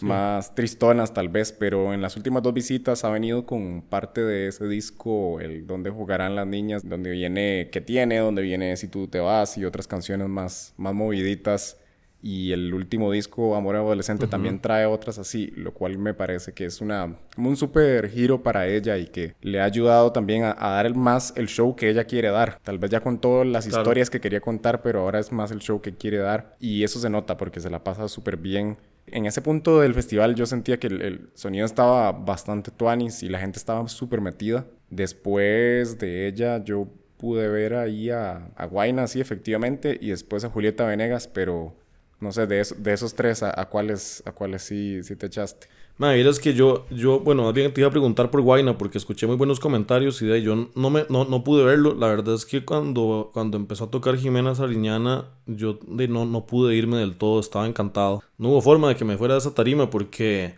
más 0.00 0.52
tristonas 0.56 1.14
tal 1.14 1.28
vez, 1.28 1.52
pero 1.52 1.94
en 1.94 2.02
las 2.02 2.16
últimas 2.16 2.42
dos 2.42 2.52
visitas 2.52 3.04
ha 3.04 3.10
venido 3.10 3.46
con 3.46 3.82
parte 3.82 4.22
de 4.22 4.48
ese 4.48 4.66
disco, 4.66 5.38
el 5.38 5.64
donde 5.64 5.90
jugarán 5.90 6.34
las 6.34 6.48
niñas, 6.48 6.82
donde 6.84 7.12
viene 7.12 7.68
¿Qué 7.70 7.80
tiene? 7.80 8.18
Donde 8.18 8.42
viene 8.42 8.76
Si 8.76 8.88
tú 8.88 9.06
te 9.06 9.20
vas 9.20 9.56
y 9.56 9.64
otras 9.64 9.86
canciones 9.86 10.28
más, 10.28 10.74
más 10.78 10.94
moviditas 10.94 11.78
y 12.22 12.52
el 12.52 12.74
último 12.74 13.12
disco, 13.12 13.54
Amor 13.54 13.76
Adolescente, 13.76 14.26
también 14.26 14.60
trae 14.60 14.86
otras 14.86 15.18
así, 15.18 15.52
lo 15.54 15.72
cual 15.72 15.98
me 15.98 16.14
parece 16.14 16.52
que 16.52 16.64
es 16.64 16.80
una, 16.80 17.16
como 17.34 17.50
un 17.50 17.56
súper 17.56 18.10
giro 18.10 18.42
para 18.42 18.66
ella 18.66 18.96
y 18.96 19.06
que 19.06 19.34
le 19.42 19.60
ha 19.60 19.64
ayudado 19.64 20.12
también 20.12 20.42
a, 20.44 20.54
dar 20.54 20.94
más 20.94 21.32
el 21.36 21.46
show 21.46 21.76
que 21.76 21.88
ella 21.88 22.04
quiere 22.04 22.30
dar. 22.30 22.58
Tal 22.62 22.78
vez 22.78 22.90
ya 22.90 23.00
con 23.00 23.20
todas 23.20 23.46
las 23.46 23.66
historias 23.66 24.10
que 24.10 24.20
quería 24.20 24.40
contar, 24.40 24.82
pero 24.82 25.00
ahora 25.00 25.20
es 25.20 25.30
más 25.30 25.50
el 25.50 25.60
show 25.60 25.80
que 25.80 25.94
quiere 25.94 26.18
dar 26.18 26.56
y 26.58 26.82
eso 26.82 26.98
se 26.98 27.10
nota 27.10 27.36
porque 27.36 27.60
se 27.60 27.70
la 27.70 27.84
pasa 27.84 28.08
súper 28.08 28.36
bien. 28.36 28.76
En 29.06 29.26
ese 29.26 29.40
punto 29.40 29.80
del 29.80 29.94
festival 29.94 30.34
yo 30.34 30.46
sentía 30.46 30.80
que 30.80 30.88
el, 30.88 31.30
sonido 31.34 31.64
estaba 31.64 32.10
bastante 32.10 32.72
tuanis 32.72 33.22
y 33.22 33.28
la 33.28 33.38
gente 33.38 33.58
estaba 33.58 33.86
súper 33.88 34.20
metida. 34.20 34.66
Después 34.90 35.98
de 35.98 36.26
ella 36.26 36.64
yo 36.64 36.88
pude 37.18 37.48
ver 37.48 37.74
ahí 37.74 38.10
a, 38.10 38.48
a 38.56 38.66
Guayna, 38.66 39.06
sí, 39.06 39.20
efectivamente, 39.20 39.96
y 40.00 40.10
después 40.10 40.44
a 40.44 40.50
Julieta 40.50 40.84
Venegas, 40.86 41.28
pero 41.28 41.74
no 42.20 42.32
sé, 42.32 42.46
de, 42.46 42.66
de 42.78 42.92
esos 42.92 43.14
tres, 43.14 43.42
¿a, 43.42 43.52
cuáles, 43.68 44.22
a 44.26 44.32
cuáles 44.32 44.62
sí, 44.62 45.02
sí 45.02 45.16
te 45.16 45.26
echaste? 45.26 45.68
Madre, 45.98 46.28
es 46.28 46.40
que 46.40 46.52
yo, 46.52 46.86
yo, 46.90 47.20
bueno, 47.20 47.44
más 47.44 47.54
bien 47.54 47.72
te 47.72 47.80
iba 47.80 47.88
a 47.88 47.90
preguntar 47.90 48.30
por 48.30 48.42
Guaina 48.42 48.76
porque 48.76 48.98
escuché 48.98 49.26
muy 49.26 49.36
buenos 49.36 49.60
comentarios 49.60 50.20
y 50.20 50.26
de 50.26 50.34
ahí 50.34 50.42
yo 50.42 50.68
no, 50.74 50.90
me, 50.90 51.06
no, 51.08 51.24
no 51.24 51.42
pude 51.42 51.64
verlo. 51.64 51.94
La 51.94 52.08
verdad 52.08 52.34
es 52.34 52.44
que 52.44 52.66
cuando, 52.66 53.30
cuando 53.32 53.56
empezó 53.56 53.84
a 53.84 53.90
tocar 53.90 54.16
Jimena 54.16 54.54
Sariñana, 54.54 55.24
yo 55.46 55.78
de, 55.86 56.06
no, 56.06 56.26
no 56.26 56.44
pude 56.44 56.74
irme 56.76 56.98
del 56.98 57.16
todo, 57.16 57.40
estaba 57.40 57.66
encantado. 57.66 58.22
No 58.36 58.50
hubo 58.50 58.60
forma 58.60 58.88
de 58.88 58.96
que 58.96 59.06
me 59.06 59.16
fuera 59.16 59.34
de 59.34 59.38
esa 59.38 59.54
tarima 59.54 59.88
porque 59.88 60.54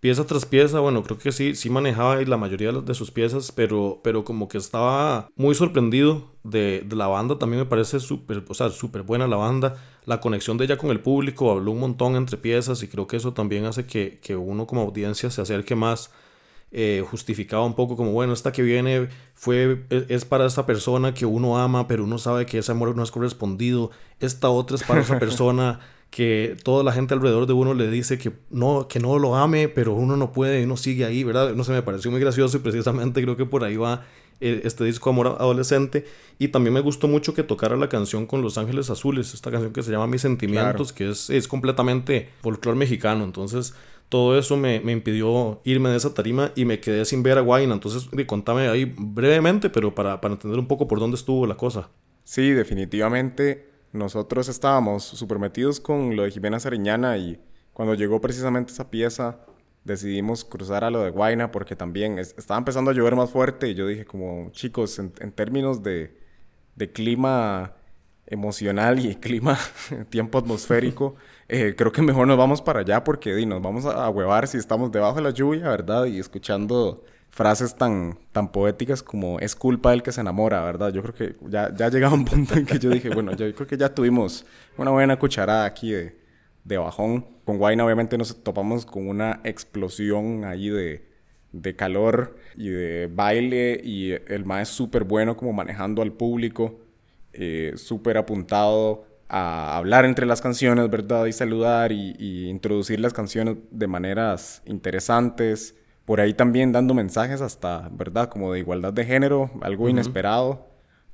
pieza 0.00 0.26
tras 0.26 0.44
pieza, 0.44 0.80
bueno, 0.80 1.02
creo 1.04 1.16
que 1.16 1.32
sí, 1.32 1.54
sí 1.54 1.70
manejaba 1.70 2.20
la 2.22 2.36
mayoría 2.36 2.72
de 2.72 2.94
sus 2.94 3.10
piezas, 3.12 3.52
pero, 3.52 4.00
pero 4.02 4.24
como 4.24 4.48
que 4.48 4.58
estaba 4.58 5.28
muy 5.36 5.54
sorprendido 5.54 6.32
de, 6.42 6.82
de 6.84 6.96
la 6.96 7.06
banda, 7.06 7.38
también 7.38 7.60
me 7.60 7.66
parece 7.68 8.00
súper, 8.00 8.44
o 8.48 8.54
sea, 8.54 8.68
súper 8.70 9.04
buena 9.04 9.28
la 9.28 9.36
banda, 9.36 9.76
la 10.04 10.20
conexión 10.20 10.58
de 10.58 10.64
ella 10.64 10.76
con 10.76 10.90
el 10.90 11.00
público, 11.00 11.50
habló 11.50 11.72
un 11.72 11.80
montón 11.80 12.16
entre 12.16 12.36
piezas 12.36 12.82
y 12.82 12.88
creo 12.88 13.06
que 13.06 13.16
eso 13.16 13.32
también 13.32 13.64
hace 13.64 13.86
que, 13.86 14.18
que 14.22 14.36
uno 14.36 14.66
como 14.66 14.82
audiencia 14.82 15.30
se 15.30 15.40
acerque 15.40 15.74
más. 15.74 16.10
Eh, 16.74 17.04
justificaba 17.10 17.66
un 17.66 17.74
poco 17.74 17.98
como 17.98 18.12
bueno 18.12 18.32
esta 18.32 18.50
que 18.50 18.62
viene 18.62 19.10
fue 19.34 19.84
e, 19.90 20.06
es 20.08 20.24
para 20.24 20.46
esta 20.46 20.64
persona 20.64 21.12
que 21.12 21.26
uno 21.26 21.58
ama 21.58 21.86
pero 21.86 22.04
uno 22.04 22.16
sabe 22.16 22.46
que 22.46 22.56
ese 22.56 22.72
amor 22.72 22.96
no 22.96 23.02
es 23.02 23.10
correspondido 23.10 23.90
esta 24.20 24.48
otra 24.48 24.76
es 24.76 24.82
para 24.82 25.02
esa 25.02 25.18
persona 25.18 25.80
que 26.12 26.56
toda 26.62 26.84
la 26.84 26.92
gente 26.92 27.14
alrededor 27.14 27.46
de 27.46 27.54
uno 27.54 27.72
le 27.72 27.90
dice 27.90 28.18
que 28.18 28.32
no, 28.50 28.86
que 28.86 29.00
no 29.00 29.18
lo 29.18 29.34
ame, 29.34 29.68
pero 29.68 29.94
uno 29.94 30.14
no 30.18 30.30
puede 30.30 30.60
y 30.60 30.64
uno 30.64 30.76
sigue 30.76 31.06
ahí, 31.06 31.24
¿verdad? 31.24 31.54
No 31.54 31.64
sé, 31.64 31.72
me 31.72 31.80
pareció 31.80 32.10
muy 32.10 32.20
gracioso 32.20 32.58
y 32.58 32.60
precisamente 32.60 33.22
creo 33.22 33.34
que 33.34 33.46
por 33.46 33.64
ahí 33.64 33.78
va 33.78 34.04
este 34.42 34.84
disco 34.84 35.10
Amor 35.10 35.36
Adolescente. 35.38 36.04
Y 36.38 36.48
también 36.48 36.74
me 36.74 36.80
gustó 36.80 37.08
mucho 37.08 37.34
que 37.34 37.42
tocara 37.42 37.76
la 37.76 37.88
canción 37.88 38.26
con 38.26 38.42
Los 38.42 38.58
Ángeles 38.58 38.90
Azules, 38.90 39.34
esta 39.34 39.50
canción 39.50 39.72
que 39.72 39.82
se 39.82 39.90
llama 39.90 40.06
Mis 40.06 40.22
Sentimientos, 40.22 40.92
que 40.92 41.10
es, 41.10 41.30
es 41.30 41.46
completamente 41.48 42.30
folclore 42.42 42.78
mexicano. 42.78 43.24
Entonces, 43.24 43.74
todo 44.08 44.38
eso 44.38 44.56
me, 44.56 44.80
me, 44.80 44.92
impidió 44.92 45.60
irme 45.64 45.88
de 45.88 45.96
esa 45.96 46.12
tarima 46.12 46.52
y 46.54 46.64
me 46.64 46.80
quedé 46.80 47.04
sin 47.04 47.22
ver 47.22 47.38
a 47.38 47.40
Guayna. 47.40 47.74
Entonces, 47.74 48.08
contame 48.26 48.68
ahí 48.68 48.94
brevemente, 48.96 49.70
pero 49.70 49.94
para, 49.94 50.20
para 50.20 50.34
entender 50.34 50.58
un 50.58 50.66
poco 50.66 50.86
por 50.88 50.98
dónde 50.98 51.16
estuvo 51.16 51.46
la 51.46 51.56
cosa. 51.56 51.88
Sí, 52.24 52.50
definitivamente 52.50 53.70
nosotros 53.92 54.48
estábamos 54.48 55.04
súper 55.04 55.38
metidos 55.38 55.80
con 55.80 56.16
lo 56.16 56.22
de 56.24 56.30
Jimena 56.30 56.58
Sariñana 56.58 57.18
y 57.18 57.40
cuando 57.72 57.94
llegó 57.94 58.20
precisamente 58.20 58.72
esa 58.72 58.90
pieza 58.90 59.40
decidimos 59.84 60.44
cruzar 60.44 60.84
a 60.84 60.90
lo 60.90 61.02
de 61.02 61.10
Guaina 61.10 61.50
porque 61.50 61.76
también 61.76 62.18
estaba 62.18 62.58
empezando 62.58 62.90
a 62.90 62.94
llover 62.94 63.16
más 63.16 63.30
fuerte 63.30 63.68
y 63.68 63.74
yo 63.74 63.86
dije 63.86 64.04
como 64.04 64.50
chicos 64.50 64.98
en, 64.98 65.10
términos 65.32 65.82
de, 65.82 66.14
clima 66.92 67.74
emocional 68.26 69.04
y 69.04 69.14
clima 69.16 69.58
tiempo 70.10 70.38
atmosférico 70.38 71.16
eh, 71.48 71.74
creo 71.76 71.92
que 71.92 72.02
mejor 72.02 72.26
nos 72.26 72.38
vamos 72.38 72.62
para 72.62 72.80
allá 72.80 73.04
porque 73.04 73.44
nos 73.46 73.60
vamos 73.60 73.84
a, 73.84 74.04
a 74.04 74.10
huevar 74.10 74.46
si 74.46 74.56
estamos 74.58 74.92
debajo 74.92 75.16
de 75.16 75.22
la 75.22 75.30
lluvia 75.30 75.68
verdad 75.68 76.06
y 76.06 76.18
escuchando 76.18 77.04
frases 77.32 77.74
tan, 77.74 78.18
tan 78.30 78.52
poéticas 78.52 79.02
como 79.02 79.40
es 79.40 79.56
culpa 79.56 79.90
del 79.90 80.02
que 80.02 80.12
se 80.12 80.20
enamora, 80.20 80.62
¿verdad? 80.62 80.92
Yo 80.92 81.02
creo 81.02 81.14
que 81.14 81.36
ya, 81.48 81.74
ya 81.74 81.88
llegado 81.88 82.14
un 82.14 82.26
punto 82.26 82.54
en 82.54 82.66
que 82.66 82.78
yo 82.78 82.90
dije, 82.90 83.08
bueno, 83.08 83.32
yo 83.32 83.52
creo 83.54 83.66
que 83.66 83.78
ya 83.78 83.88
tuvimos 83.88 84.44
una 84.76 84.90
buena 84.90 85.18
cucharada 85.18 85.64
aquí 85.64 85.92
de, 85.92 86.14
de 86.64 86.78
bajón. 86.78 87.26
Con 87.44 87.58
Guayna 87.58 87.84
obviamente 87.84 88.18
nos 88.18 88.42
topamos 88.42 88.86
con 88.86 89.08
una 89.08 89.40
explosión 89.44 90.44
ahí 90.44 90.68
de, 90.68 91.08
de 91.52 91.76
calor 91.76 92.36
y 92.56 92.68
de 92.68 93.08
baile 93.12 93.80
y 93.82 94.12
el 94.12 94.44
más 94.44 94.68
es 94.68 94.74
súper 94.74 95.04
bueno 95.04 95.36
como 95.36 95.52
manejando 95.52 96.02
al 96.02 96.12
público, 96.12 96.80
eh, 97.32 97.72
súper 97.76 98.18
apuntado 98.18 99.06
a 99.28 99.76
hablar 99.76 100.04
entre 100.04 100.26
las 100.26 100.42
canciones, 100.42 100.90
¿verdad? 100.90 101.26
Y 101.26 101.32
saludar 101.32 101.90
y, 101.92 102.14
y 102.18 102.48
introducir 102.48 103.00
las 103.00 103.12
canciones 103.14 103.56
de 103.70 103.86
maneras 103.86 104.62
interesantes 104.66 105.74
por 106.04 106.20
ahí 106.20 106.34
también 106.34 106.72
dando 106.72 106.94
mensajes 106.94 107.40
hasta, 107.40 107.88
¿verdad? 107.92 108.28
Como 108.28 108.52
de 108.52 108.58
igualdad 108.58 108.92
de 108.92 109.04
género, 109.04 109.50
algo 109.60 109.88
inesperado, 109.88 110.68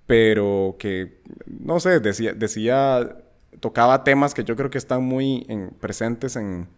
pero 0.06 0.76
que, 0.78 1.20
no 1.46 1.78
sé, 1.80 2.00
decía, 2.00 2.32
decía, 2.32 3.16
tocaba 3.60 4.04
temas 4.04 4.34
que 4.34 4.44
yo 4.44 4.56
creo 4.56 4.70
que 4.70 4.78
están 4.78 5.02
muy 5.02 5.46
presentes 5.80 6.36
en, 6.36 6.68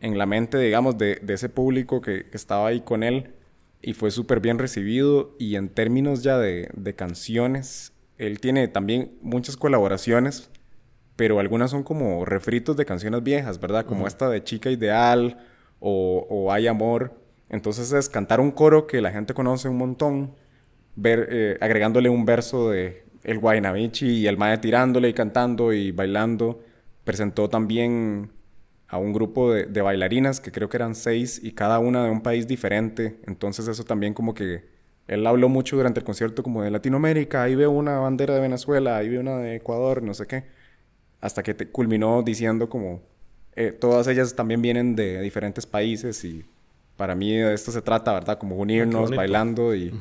en, 0.00 0.18
la 0.18 0.26
mente, 0.26 0.58
digamos, 0.58 0.98
de, 0.98 1.16
de 1.22 1.34
ese 1.34 1.48
público 1.48 2.00
que, 2.00 2.26
estaba 2.32 2.68
ahí 2.68 2.80
con 2.80 3.02
él 3.02 3.34
y 3.80 3.94
fue 3.94 4.10
súper 4.10 4.40
bien 4.40 4.58
recibido 4.58 5.34
y 5.38 5.56
en 5.56 5.68
términos 5.68 6.22
ya 6.22 6.38
de, 6.38 6.68
de 6.74 6.94
canciones, 6.94 7.92
él 8.18 8.40
tiene 8.40 8.68
también 8.68 9.18
muchas 9.20 9.56
colaboraciones 9.56 10.50
pero 11.16 11.38
algunas 11.38 11.70
son 11.70 11.82
como 11.82 12.24
refritos 12.24 12.76
de 12.76 12.84
canciones 12.84 13.22
viejas, 13.22 13.60
¿verdad? 13.60 13.84
Como 13.84 14.06
esta 14.06 14.28
de 14.28 14.42
Chica 14.42 14.70
Ideal 14.70 15.36
o, 15.78 16.26
o 16.28 16.52
Hay 16.52 16.66
Amor. 16.66 17.14
Entonces 17.48 17.92
es 17.92 18.08
cantar 18.08 18.40
un 18.40 18.50
coro 18.50 18.86
que 18.86 19.00
la 19.00 19.12
gente 19.12 19.34
conoce 19.34 19.68
un 19.68 19.76
montón, 19.76 20.34
ver, 20.96 21.28
eh, 21.30 21.58
agregándole 21.60 22.08
un 22.08 22.24
verso 22.24 22.70
de 22.70 23.01
el 23.24 23.38
Guaynabichi 23.38 24.06
y 24.06 24.26
el 24.26 24.36
Mae 24.36 24.58
tirándole 24.58 25.08
y 25.08 25.12
cantando 25.14 25.72
y 25.72 25.92
bailando. 25.92 26.62
Presentó 27.04 27.48
también 27.48 28.30
a 28.88 28.98
un 28.98 29.12
grupo 29.12 29.52
de, 29.52 29.66
de, 29.66 29.82
bailarinas 29.82 30.40
que 30.40 30.52
creo 30.52 30.68
que 30.68 30.76
eran 30.76 30.94
seis 30.94 31.40
y 31.42 31.52
cada 31.52 31.78
una 31.78 32.04
de 32.04 32.10
un 32.10 32.20
país 32.20 32.46
diferente. 32.46 33.20
Entonces 33.26 33.66
eso 33.68 33.84
también 33.84 34.14
como 34.14 34.34
que 34.34 34.72
él 35.08 35.26
habló 35.26 35.48
mucho 35.48 35.76
durante 35.76 36.00
el 36.00 36.04
concierto 36.04 36.42
como 36.42 36.62
de 36.62 36.70
Latinoamérica, 36.70 37.42
ahí 37.42 37.54
veo 37.54 37.70
una 37.70 37.98
bandera 37.98 38.34
de 38.34 38.40
Venezuela, 38.40 38.96
ahí 38.96 39.08
veo 39.08 39.20
una 39.20 39.38
de 39.38 39.56
Ecuador, 39.56 40.02
no 40.02 40.14
sé 40.14 40.26
qué. 40.26 40.44
Hasta 41.20 41.42
que 41.42 41.54
te 41.54 41.68
culminó 41.68 42.22
diciendo 42.22 42.68
como 42.68 43.02
eh, 43.54 43.72
todas 43.72 44.06
ellas 44.08 44.34
también 44.34 44.62
vienen 44.62 44.96
de 44.96 45.20
diferentes 45.20 45.66
países 45.66 46.24
y 46.24 46.44
para 46.96 47.14
mí 47.14 47.36
de 47.36 47.52
esto 47.52 47.72
se 47.72 47.82
trata, 47.82 48.12
¿verdad? 48.12 48.38
Como 48.38 48.56
unirnos, 48.56 49.10
bailando 49.10 49.74
y... 49.74 49.92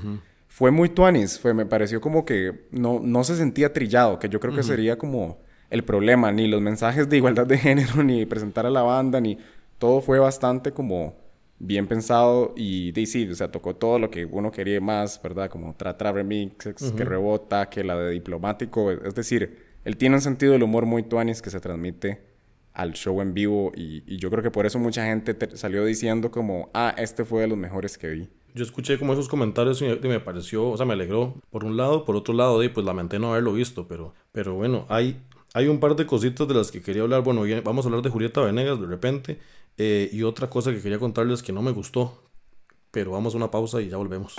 Fue 0.51 0.70
muy 0.70 0.89
tuanis, 0.89 1.39
fue, 1.39 1.53
me 1.53 1.65
pareció 1.65 2.01
como 2.01 2.25
que 2.25 2.67
no, 2.72 3.00
no 3.01 3.24
se 3.24 3.38
sentía 3.38 3.72
trillado, 3.72 4.20
que 4.20 4.27
yo 4.27 4.41
creo 4.41 4.53
que 4.53 4.63
sería 4.63 4.98
como 4.98 5.39
el 5.70 5.86
problema, 5.86 6.29
ni 6.34 6.46
los 6.46 6.62
mensajes 6.62 7.08
de 7.08 7.15
igualdad 7.15 7.48
de 7.48 7.58
género, 7.58 8.03
ni 8.03 8.25
presentar 8.25 8.65
a 8.65 8.70
la 8.70 8.81
banda, 8.81 9.22
ni 9.22 9.38
todo 9.77 10.01
fue 10.01 10.20
bastante 10.20 10.74
como 10.74 11.15
bien 11.58 11.88
pensado 11.88 12.53
y 12.58 12.91
de 12.91 13.05
sí, 13.05 13.29
o 13.29 13.34
sea, 13.34 13.50
tocó 13.50 13.77
todo 13.77 13.98
lo 13.98 14.12
que 14.12 14.25
uno 14.25 14.51
quería 14.51 14.81
más, 14.81 15.22
¿verdad? 15.24 15.50
Como 15.50 15.74
Tratra 15.74 16.12
Remix, 16.12 16.67
que 16.98 17.05
rebota, 17.05 17.70
que 17.70 17.86
la 17.86 17.96
de 17.96 18.12
diplomático, 18.12 18.91
es 18.91 19.15
decir, 19.15 19.58
él 19.86 19.96
tiene 19.96 20.15
un 20.15 20.22
sentido 20.22 20.51
del 20.51 20.63
humor 20.63 20.86
muy 20.86 21.03
tuanis 21.03 21.41
que 21.41 21.50
se 21.50 21.62
transmite 21.62 22.20
al 22.74 22.91
show 22.91 23.22
en 23.22 23.34
vivo 23.34 23.72
y, 23.74 24.17
yo 24.17 24.29
creo 24.29 24.43
que 24.43 24.51
por 24.51 24.65
eso 24.65 24.79
mucha 24.79 25.05
gente 25.05 25.34
salió 25.55 25.86
diciendo 25.86 26.29
como, 26.29 26.70
ah, 26.74 26.93
este 26.98 27.24
fue 27.24 27.41
de 27.41 27.48
los 27.48 27.58
mejores 27.58 27.98
que 27.98 28.10
vi. 28.10 28.29
Yo 28.53 28.63
escuché 28.63 29.00
como 29.00 29.13
esos 29.13 29.29
comentarios 29.29 29.81
y 29.81 29.86
me, 29.86 30.20
pareció, 30.20 30.70
o 30.70 30.77
sea, 30.77 30.86
me 30.86 30.93
alegró 30.93 31.36
por 31.50 31.63
un 31.63 31.77
lado, 31.77 32.03
por 32.03 32.17
otro 32.17 32.34
lado, 32.34 32.62
pues 32.74 32.86
lamenté 32.86 33.17
no 33.17 33.31
haberlo 33.31 33.53
visto, 33.53 33.88
pero, 33.88 34.13
pero 34.34 34.55
bueno, 34.55 34.86
hay, 34.89 35.22
hay 35.53 35.67
un 35.67 35.79
par 35.79 35.96
de 35.96 36.05
cositas 36.05 36.48
de 36.48 36.53
las 36.53 36.70
que 36.70 36.81
quería 36.81 37.03
hablar. 37.03 37.24
Bueno, 37.24 37.43
vamos 37.63 37.86
a 37.86 37.88
hablar 37.88 38.01
de 38.01 38.10
Julieta 38.10 38.41
Venegas 38.41 38.81
de 38.81 38.88
repente, 38.88 39.39
eh, 39.77 40.10
y 40.12 40.24
otra 40.24 40.50
cosa 40.50 40.72
que 40.72 40.81
quería 40.81 41.00
contarles 41.00 41.41
que 41.41 41.53
no 41.53 41.62
me 41.62 41.72
gustó, 41.72 42.24
pero 42.91 43.12
vamos 43.12 43.34
a 43.36 43.38
una 43.38 43.50
pausa 43.50 43.81
y 43.81 43.88
ya 43.88 43.96
volvemos. 43.96 44.36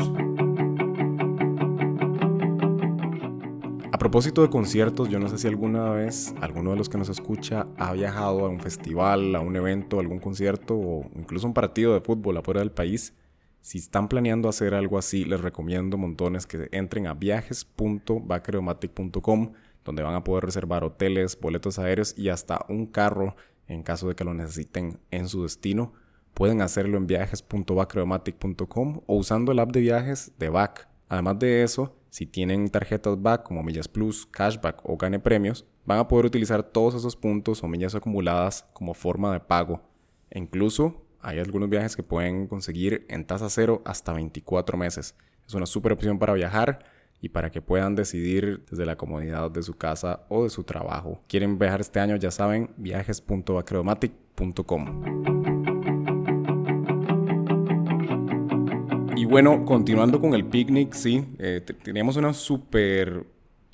A 3.93 3.99
propósito 3.99 4.43
de 4.43 4.51
conciertos, 4.51 5.09
yo 5.09 5.19
no 5.19 5.29
sé 5.29 5.39
si 5.39 5.47
alguna 5.49 5.89
vez 5.91 6.35
alguno 6.43 6.73
de 6.73 6.77
los 6.77 6.91
que 6.91 6.99
nos 6.99 7.09
escucha 7.09 7.67
ha 7.79 7.95
viajado 7.95 8.45
a 8.45 8.49
un 8.51 8.61
festival, 8.61 9.35
a 9.35 9.41
un 9.41 9.57
evento, 9.57 9.97
a 9.97 10.01
algún 10.01 10.19
concierto 10.19 10.75
o 10.75 11.11
incluso 11.17 11.47
un 11.47 11.55
partido 11.55 11.95
de 11.95 12.01
fútbol 12.01 12.37
afuera 12.37 12.61
del 12.61 12.73
país. 12.73 13.15
Si 13.63 13.79
están 13.79 14.09
planeando 14.09 14.49
hacer 14.49 14.75
algo 14.75 14.99
así, 14.99 15.25
les 15.25 15.41
recomiendo 15.41 15.97
montones 15.97 16.47
que 16.47 16.69
entren 16.73 17.07
a 17.07 17.15
viajes.bacreomatic.com, 17.15 19.53
donde 19.85 20.03
van 20.03 20.17
a 20.17 20.25
poder 20.25 20.45
reservar 20.45 20.83
hoteles, 20.83 21.39
boletos 21.41 21.79
aéreos 21.79 22.19
y 22.19 22.29
hasta 22.29 22.67
un 22.69 22.87
carro 22.87 23.37
en 23.69 23.85
caso 23.85 24.09
de 24.09 24.17
que 24.17 24.25
lo 24.25 24.35
necesiten 24.35 24.99
en 25.13 25.29
su 25.29 25.45
destino. 25.45 25.93
Pueden 26.35 26.61
hacerlo 26.61 26.99
en 26.99 27.07
viajes.bacreomatic.com 27.07 29.03
o 29.07 29.15
usando 29.15 29.53
el 29.53 29.61
app 29.61 29.71
de 29.71 29.81
viajes 29.81 30.33
de 30.39 30.49
Back. 30.49 30.89
Además 31.09 31.39
de 31.39 31.63
eso, 31.63 31.95
si 32.11 32.27
tienen 32.27 32.69
tarjetas 32.69 33.23
Back 33.23 33.45
como 33.45 33.63
Millas 33.63 33.87
Plus, 33.87 34.27
Cashback 34.27 34.81
o 34.83 34.97
Gane 34.97 35.21
Premios, 35.21 35.65
van 35.85 36.01
a 36.01 36.09
poder 36.09 36.27
utilizar 36.27 36.65
todos 36.65 36.97
esos 36.97 37.15
puntos 37.15 37.63
o 37.63 37.69
millas 37.69 37.95
acumuladas 37.95 38.67
como 38.73 38.93
forma 38.93 39.33
de 39.33 39.39
pago. 39.39 39.83
E 40.31 40.41
incluso 40.41 41.07
hay 41.23 41.39
algunos 41.39 41.71
viajes 41.71 41.97
que 41.97 42.03
pueden 42.03 42.49
conseguir 42.49 43.07
en 43.09 43.25
tasa 43.25 43.49
cero 43.49 43.81
hasta 43.85 44.13
24 44.13 44.77
meses. 44.77 45.15
Es 45.47 45.55
una 45.55 45.67
super 45.67 45.93
opción 45.93 46.19
para 46.19 46.33
viajar 46.35 46.81
y 47.21 47.29
para 47.29 47.51
que 47.51 47.63
puedan 47.63 47.95
decidir 47.95 48.65
desde 48.69 48.85
la 48.85 48.97
comodidad 48.97 49.49
de 49.51 49.63
su 49.63 49.75
casa 49.75 50.27
o 50.29 50.43
de 50.43 50.51
su 50.51 50.65
trabajo. 50.65 51.23
¿Quieren 51.29 51.57
viajar 51.59 51.81
este 51.81 52.01
año? 52.01 52.17
Ya 52.17 52.33
saben, 52.33 52.71
viajes.acromatic.com. 52.77 55.03
Y 59.17 59.25
bueno, 59.25 59.65
continuando 59.65 60.21
con 60.21 60.35
el 60.35 60.45
picnic, 60.47 60.93
sí, 60.95 61.25
eh, 61.39 61.65
teníamos 61.85 62.17
una 62.17 62.35
super 62.35 63.25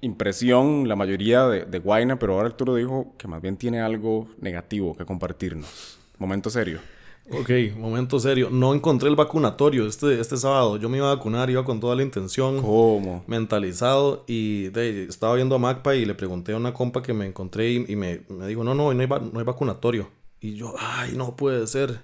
impresión, 0.02 0.86
la 0.86 0.96
mayoría 0.96 1.46
de, 1.46 1.64
de 1.64 1.78
Guaina, 1.78 2.18
pero 2.18 2.34
ahora 2.34 2.48
Arturo 2.48 2.74
dijo 2.74 3.14
que 3.16 3.26
más 3.26 3.40
bien 3.40 3.56
tiene 3.56 3.80
algo 3.80 4.28
negativo 4.38 4.94
que 4.94 5.06
compartirnos. 5.06 5.98
Momento 6.18 6.50
serio. 6.50 6.80
Ok, 7.30 7.50
momento 7.76 8.18
serio. 8.18 8.48
No 8.50 8.74
encontré 8.74 9.08
el 9.08 9.16
vacunatorio 9.16 9.86
este, 9.86 10.18
este 10.18 10.36
sábado. 10.36 10.78
Yo 10.78 10.88
me 10.88 10.96
iba 10.96 11.10
a 11.10 11.14
vacunar, 11.14 11.50
iba 11.50 11.64
con 11.64 11.78
toda 11.78 11.94
la 11.94 12.02
intención. 12.02 12.62
¿Cómo? 12.62 13.22
Mentalizado. 13.26 14.24
Y 14.26 14.66
estaba 14.76 15.34
viendo 15.34 15.54
a 15.54 15.58
Magpa 15.58 15.94
y 15.94 16.06
le 16.06 16.14
pregunté 16.14 16.52
a 16.52 16.56
una 16.56 16.72
compa 16.72 17.02
que 17.02 17.12
me 17.12 17.26
encontré 17.26 17.70
y, 17.70 17.96
me, 17.96 18.22
me, 18.28 18.46
dijo, 18.46 18.64
no, 18.64 18.74
no, 18.74 18.92
no 18.94 19.00
hay, 19.00 19.08
no 19.08 19.38
hay 19.38 19.44
vacunatorio. 19.44 20.08
Y 20.40 20.54
yo, 20.54 20.74
ay, 20.78 21.12
no 21.16 21.36
puede 21.36 21.66
ser. 21.66 22.00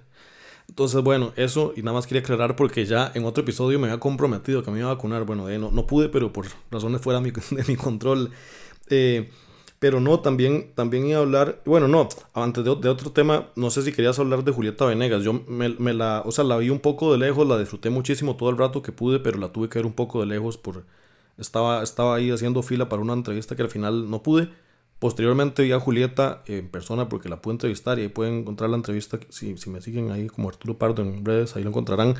Entonces, 0.69 1.01
bueno, 1.01 1.31
eso 1.35 1.73
y 1.75 1.81
nada 1.81 1.93
más 1.93 2.05
quería 2.05 2.21
aclarar 2.21 2.55
porque 2.55 2.85
ya 2.85 3.11
en 3.15 3.25
otro 3.25 3.43
episodio 3.43 3.79
me 3.79 3.87
había 3.87 3.99
comprometido 3.99 4.63
que 4.63 4.71
me 4.71 4.79
iba 4.79 4.89
a 4.89 4.93
vacunar. 4.93 5.23
Bueno, 5.23 5.47
no, 5.47 5.71
no 5.71 5.87
pude, 5.87 6.09
pero 6.09 6.33
por 6.33 6.45
razones 6.69 7.01
fuera 7.01 7.19
de 7.19 7.31
mi, 7.31 7.31
de 7.57 7.63
mi 7.67 7.75
control. 7.75 8.31
Eh, 8.89 9.29
pero 9.85 9.99
no, 9.99 10.19
también, 10.19 10.71
también 10.73 11.05
iba 11.05 11.19
a 11.19 11.21
hablar, 11.21 11.61
bueno, 11.63 11.87
no, 11.87 12.09
antes 12.33 12.63
de, 12.63 12.71
otro 12.71 13.11
tema, 13.11 13.49
no 13.55 13.69
sé 13.69 13.83
si 13.83 13.91
querías 13.91 14.17
hablar 14.17 14.43
de 14.43 14.51
Julieta 14.51 14.83
Venegas. 14.83 15.23
Yo 15.23 15.33
me, 15.47 15.93
la, 15.93 16.23
o 16.25 16.31
sea, 16.31 16.43
la 16.43 16.57
vi 16.57 16.71
un 16.71 16.79
poco 16.79 17.11
de 17.11 17.19
lejos, 17.19 17.47
la 17.47 17.59
disfruté 17.59 17.91
muchísimo 17.91 18.35
todo 18.35 18.49
el 18.49 18.57
rato 18.57 18.81
que 18.81 18.91
pude, 18.91 19.19
pero 19.19 19.37
la 19.37 19.49
tuve 19.49 19.69
que 19.69 19.77
ver 19.77 19.85
un 19.85 19.93
poco 19.93 20.21
de 20.21 20.25
lejos 20.25 20.57
por... 20.57 20.85
Estaba, 21.37 21.83
estaba 21.83 22.15
ahí 22.15 22.31
haciendo 22.31 22.63
fila 22.63 22.89
para 22.89 23.03
una 23.03 23.13
entrevista 23.13 23.55
que 23.55 23.61
al 23.61 23.69
final 23.69 24.09
no 24.09 24.23
pude. 24.23 24.49
Posteriormente 24.97 25.61
vi 25.61 25.71
a 25.71 25.79
Julieta 25.79 26.41
en 26.47 26.67
persona 26.67 27.07
porque 27.07 27.29
la 27.29 27.39
pude 27.39 27.53
entrevistar 27.53 27.99
y 27.99 28.01
ahí 28.01 28.07
pueden 28.07 28.39
encontrar 28.39 28.71
la 28.71 28.77
entrevista. 28.77 29.19
Si, 29.29 29.55
si 29.55 29.69
me 29.69 29.81
siguen 29.81 30.09
ahí 30.09 30.25
como 30.25 30.49
Arturo 30.49 30.79
Pardo 30.79 31.03
en 31.03 31.23
redes, 31.23 31.55
ahí 31.55 31.61
lo 31.61 31.69
encontrarán. 31.69 32.15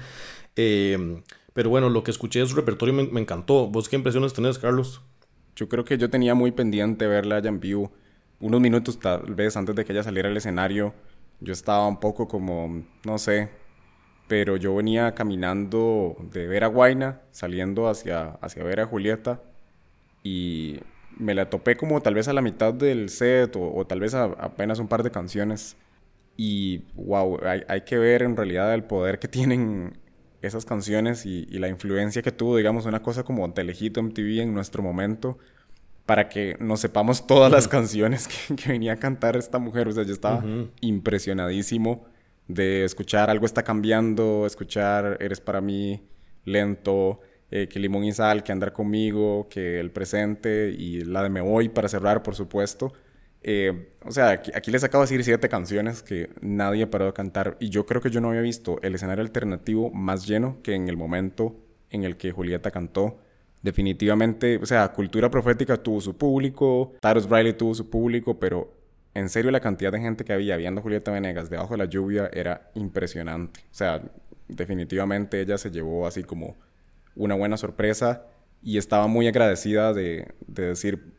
Eh, 0.56 1.24
pero 1.54 1.72
bueno, 1.72 1.90
lo 1.90 2.04
que 2.04 2.12
escuché 2.12 2.42
de 2.42 2.46
su 2.46 2.56
repertorio 2.56 2.94
me, 2.94 3.08
me 3.08 3.22
encantó. 3.22 3.66
¿Vos 3.70 3.90
qué 3.90 3.96
impresiones 3.96 4.34
tenés, 4.34 4.60
Carlos? 4.60 5.02
Yo 5.56 5.70
creo 5.70 5.86
que 5.86 5.98
yo 5.98 6.10
tenía 6.10 6.36
muy 6.36 6.52
pendiente 6.52 7.08
verla 7.08 7.38
allá 7.38 7.50
en 7.50 7.60
vivo. 7.60 7.92
Unos 8.40 8.60
minutos 8.60 9.00
tal 9.00 9.34
vez 9.36 9.56
antes 9.56 9.76
de 9.76 9.86
que 9.86 9.94
ella 9.94 10.04
saliera 10.04 10.30
al 10.30 10.36
escenario, 10.38 10.94
yo 11.40 11.54
estaba 11.54 11.88
un 11.88 12.00
poco 12.00 12.28
como, 12.28 12.84
no 13.06 13.18
sé, 13.18 13.50
pero 14.28 14.58
yo 14.58 14.76
venía 14.76 15.14
caminando 15.16 16.18
de 16.32 16.48
ver 16.48 16.64
a 16.64 16.68
Guaina, 16.68 17.22
saliendo 17.32 17.88
hacia, 17.88 18.32
hacia 18.42 18.64
ver 18.64 18.82
a 18.82 18.86
Julieta, 18.86 19.42
y 20.24 20.80
me 21.18 21.34
la 21.36 21.50
topé 21.50 21.78
como 21.78 22.02
tal 22.02 22.16
vez 22.16 22.28
a 22.28 22.34
la 22.34 22.42
mitad 22.42 22.74
del 22.74 23.10
set 23.10 23.56
o, 23.58 23.86
tal 23.88 24.00
vez 24.00 24.14
a, 24.14 24.26
apenas 24.26 24.80
un 24.80 24.88
par 24.88 25.04
de 25.04 25.12
canciones. 25.12 25.78
Y 26.38 26.84
wow, 26.96 27.40
hay, 27.46 27.64
hay, 27.70 27.82
que 27.82 27.98
ver 27.98 28.24
en 28.24 28.36
realidad 28.36 28.74
el 28.74 28.84
poder 28.84 29.20
que 29.20 29.28
tienen 29.30 29.98
esas 30.46 30.66
canciones 30.66 31.26
y, 31.26 31.46
la 31.46 31.68
influencia 31.68 32.22
que 32.22 32.32
tuvo, 32.32 32.58
digamos, 32.58 32.86
una 32.86 33.02
cosa 33.02 33.24
como 33.24 33.52
Telejito 33.54 34.02
MTV 34.02 34.42
en 34.42 34.54
nuestro 34.54 34.84
momento, 34.84 35.38
para 36.06 36.30
que 36.30 36.56
nos 36.60 36.80
sepamos 36.80 37.26
todas 37.26 37.52
las 37.52 37.68
canciones 37.68 38.28
que, 38.56 38.70
venía 38.70 38.94
a 38.94 38.98
cantar 38.98 39.36
esta 39.36 39.60
mujer. 39.60 39.88
O 39.88 39.92
sea, 39.92 40.04
yo 40.04 40.14
estaba 40.14 40.44
impresionadísimo 40.82 42.06
de 42.48 42.84
escuchar 42.84 43.30
Algo 43.30 43.46
está 43.46 43.64
cambiando, 43.64 44.46
escuchar 44.46 45.18
Eres 45.20 45.42
para 45.42 45.62
mí, 45.62 46.08
Lento, 46.44 47.22
eh, 47.52 47.68
que 47.68 47.80
Limón 47.80 48.04
y 48.04 48.12
Sal, 48.12 48.44
que 48.44 48.52
Andar 48.52 48.74
conmigo, 48.74 49.48
que 49.50 49.80
El 49.80 49.92
Presente 49.92 50.70
y 50.78 51.04
la 51.04 51.24
de 51.24 51.30
Me 51.30 51.42
Voy 51.42 51.70
para 51.70 51.88
cerrar, 51.88 52.22
por 52.24 52.36
supuesto. 52.36 52.94
Eh, 53.48 53.90
o 54.04 54.12
sea, 54.12 54.30
aquí, 54.32 54.72
les 54.72 54.84
acabo 54.84 55.04
de 55.04 55.06
decir 55.08 55.24
siete 55.24 55.50
canciones 55.50 56.02
que 56.02 56.32
nadie 56.42 56.88
paró 56.88 57.06
de 57.06 57.14
cantar 57.14 57.58
y 57.60 57.70
yo 57.70 57.86
creo 57.86 58.02
que 58.02 58.10
yo 58.10 58.20
no 58.20 58.30
había 58.30 58.42
visto 58.42 58.80
el 58.82 58.96
escenario 58.96 59.24
alternativo 59.24 59.92
más 59.92 60.26
lleno 60.26 60.58
que 60.64 60.74
en 60.74 60.90
el 60.90 60.98
momento 60.98 61.56
en 61.92 62.06
el 62.06 62.18
que 62.18 62.32
Julieta 62.32 62.72
cantó. 62.72 63.20
Definitivamente, 63.62 64.58
o 64.58 64.66
sea, 64.66 64.92
Cultura 64.94 65.30
Profética 65.30 65.78
tuvo 65.78 66.02
su 66.02 66.18
público, 66.18 66.94
Tyrus 67.00 67.30
Riley 67.30 67.54
tuvo 67.54 67.76
su 67.76 67.88
público, 67.88 68.40
pero 68.40 68.74
en 69.14 69.30
serio 69.30 69.52
la 69.52 69.60
cantidad 69.60 69.92
de 69.92 70.00
gente 70.00 70.26
que 70.26 70.34
había 70.34 70.58
viendo 70.58 70.82
Julieta 70.82 71.12
Venegas 71.12 71.52
debajo 71.52 71.76
de 71.76 71.78
la 71.78 71.86
lluvia 71.86 72.32
era 72.34 72.72
impresionante. 72.74 73.60
O 73.60 73.76
sea, 73.76 74.02
definitivamente 74.48 75.40
ella 75.40 75.60
se 75.60 75.70
llevó 75.70 76.08
así 76.08 76.24
como 76.24 76.58
una 77.16 77.36
buena 77.36 77.58
sorpresa 77.58 78.26
y 78.64 78.80
estaba 78.80 79.06
muy 79.06 79.28
agradecida 79.28 79.94
de, 79.94 80.30
de 80.48 80.64
decir, 80.70 81.15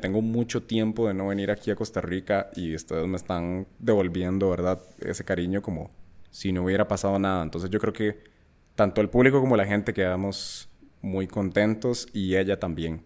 tengo 0.00 0.22
mucho 0.22 0.62
tiempo 0.62 1.08
de 1.08 1.14
no 1.14 1.28
venir 1.28 1.50
aquí 1.50 1.70
a 1.70 1.76
Costa 1.76 2.00
Rica 2.00 2.50
y 2.54 2.74
ustedes 2.74 3.06
me 3.06 3.16
están 3.16 3.66
devolviendo, 3.78 4.50
¿verdad? 4.50 4.80
Ese 5.00 5.24
cariño 5.24 5.62
como 5.62 5.90
si 6.30 6.52
no 6.52 6.64
hubiera 6.64 6.88
pasado 6.88 7.18
nada. 7.18 7.42
Entonces 7.42 7.70
yo 7.70 7.78
creo 7.78 7.92
que 7.92 8.24
tanto 8.74 9.00
el 9.00 9.08
público 9.08 9.40
como 9.40 9.56
la 9.56 9.66
gente 9.66 9.92
quedamos 9.92 10.68
muy 11.00 11.26
contentos 11.26 12.08
y 12.12 12.36
ella 12.36 12.58
también. 12.58 13.04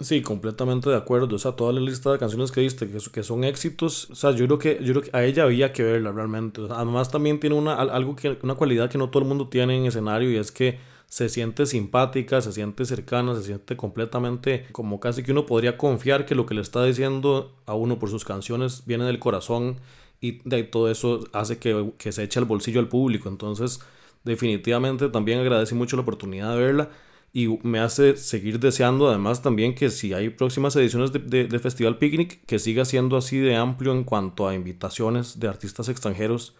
Sí, 0.00 0.20
completamente 0.20 0.90
de 0.90 0.96
acuerdo. 0.96 1.36
O 1.36 1.38
sea, 1.38 1.52
toda 1.52 1.72
la 1.72 1.80
lista 1.80 2.10
de 2.12 2.18
canciones 2.18 2.50
que 2.50 2.60
diste, 2.60 2.88
que, 2.88 2.98
que 3.12 3.22
son 3.22 3.44
éxitos, 3.44 4.10
o 4.10 4.14
sea, 4.14 4.32
yo 4.32 4.46
creo 4.46 4.58
que, 4.58 4.78
yo 4.82 4.92
creo 4.92 5.02
que 5.02 5.16
a 5.16 5.24
ella 5.24 5.44
había 5.44 5.72
que 5.72 5.82
verla 5.82 6.12
realmente. 6.12 6.60
además, 6.70 7.10
también 7.10 7.38
tiene 7.38 7.56
una, 7.56 7.74
algo 7.74 8.16
que, 8.16 8.36
una 8.42 8.54
cualidad 8.54 8.90
que 8.90 8.98
no 8.98 9.10
todo 9.10 9.22
el 9.22 9.28
mundo 9.28 9.48
tiene 9.48 9.76
en 9.76 9.86
escenario 9.86 10.30
y 10.30 10.36
es 10.36 10.50
que 10.50 10.78
se 11.12 11.28
siente 11.28 11.66
simpática, 11.66 12.40
se 12.40 12.52
siente 12.52 12.86
cercana, 12.86 13.34
se 13.34 13.42
siente 13.42 13.76
completamente 13.76 14.64
como 14.72 14.98
casi 14.98 15.22
que 15.22 15.32
uno 15.32 15.44
podría 15.44 15.76
confiar 15.76 16.24
que 16.24 16.34
lo 16.34 16.46
que 16.46 16.54
le 16.54 16.62
está 16.62 16.82
diciendo 16.84 17.54
a 17.66 17.74
uno 17.74 17.98
por 17.98 18.08
sus 18.08 18.24
canciones 18.24 18.84
viene 18.86 19.04
del 19.04 19.18
corazón 19.18 19.78
y 20.22 20.40
de 20.48 20.62
todo 20.62 20.90
eso 20.90 21.28
hace 21.34 21.58
que, 21.58 21.92
que 21.98 22.12
se 22.12 22.22
eche 22.22 22.38
al 22.38 22.46
bolsillo 22.46 22.80
al 22.80 22.88
público. 22.88 23.28
Entonces, 23.28 23.80
definitivamente 24.24 25.10
también 25.10 25.40
agradecí 25.40 25.74
mucho 25.74 25.96
la 25.96 26.02
oportunidad 26.02 26.54
de 26.54 26.62
verla 26.62 26.90
y 27.34 27.58
me 27.62 27.78
hace 27.78 28.16
seguir 28.16 28.58
deseando 28.58 29.06
además 29.06 29.42
también 29.42 29.74
que 29.74 29.90
si 29.90 30.14
hay 30.14 30.30
próximas 30.30 30.74
ediciones 30.76 31.12
de, 31.12 31.46
de, 31.46 31.58
Festival 31.58 31.98
Picnic, 31.98 32.42
que 32.46 32.58
siga 32.58 32.86
siendo 32.86 33.18
así 33.18 33.36
de 33.36 33.54
amplio 33.54 33.92
en 33.92 34.04
cuanto 34.04 34.48
a 34.48 34.54
invitaciones 34.54 35.38
de 35.38 35.46
artistas 35.46 35.90
extranjeros 35.90 36.56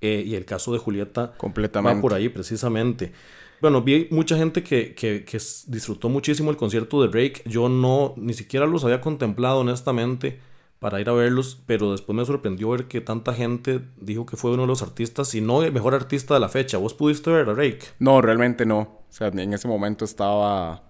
eh, 0.00 0.22
y 0.24 0.36
el 0.36 0.44
caso 0.44 0.72
de 0.72 0.78
Julieta 0.78 1.32
Completamente. 1.36 1.96
va 1.96 2.00
por 2.00 2.14
ahí 2.14 2.28
precisamente. 2.28 3.12
Bueno, 3.60 3.82
vi 3.82 4.08
mucha 4.10 4.36
gente 4.36 4.62
que, 4.62 4.94
que, 4.94 5.24
que, 5.24 5.38
disfrutó 5.66 6.08
muchísimo 6.08 6.50
el 6.50 6.56
concierto 6.56 7.02
de 7.02 7.08
Drake. 7.08 7.42
Yo 7.46 7.68
no, 7.68 8.14
ni 8.16 8.34
siquiera 8.34 8.66
los 8.66 8.84
había 8.84 9.00
contemplado 9.00 9.60
honestamente 9.60 10.40
para 10.78 11.00
ir 11.00 11.08
a 11.08 11.12
verlos, 11.12 11.62
pero 11.66 11.92
después 11.92 12.16
me 12.16 12.24
sorprendió 12.24 12.70
ver 12.70 12.84
que 12.84 13.00
tanta 13.00 13.32
gente 13.32 13.80
dijo 13.98 14.26
que 14.26 14.36
fue 14.36 14.52
uno 14.52 14.62
de 14.62 14.68
los 14.68 14.82
artistas, 14.82 15.28
si 15.28 15.40
no 15.40 15.62
el 15.62 15.72
mejor 15.72 15.94
artista 15.94 16.34
de 16.34 16.40
la 16.40 16.48
fecha. 16.48 16.78
¿Vos 16.78 16.94
pudiste 16.94 17.30
ver 17.30 17.48
a 17.48 17.54
Drake? 17.54 17.80
No, 17.98 18.20
realmente 18.20 18.66
no. 18.66 18.78
O 18.78 19.06
sea, 19.08 19.28
en 19.28 19.52
ese 19.52 19.68
momento 19.68 20.04
estaba 20.04 20.82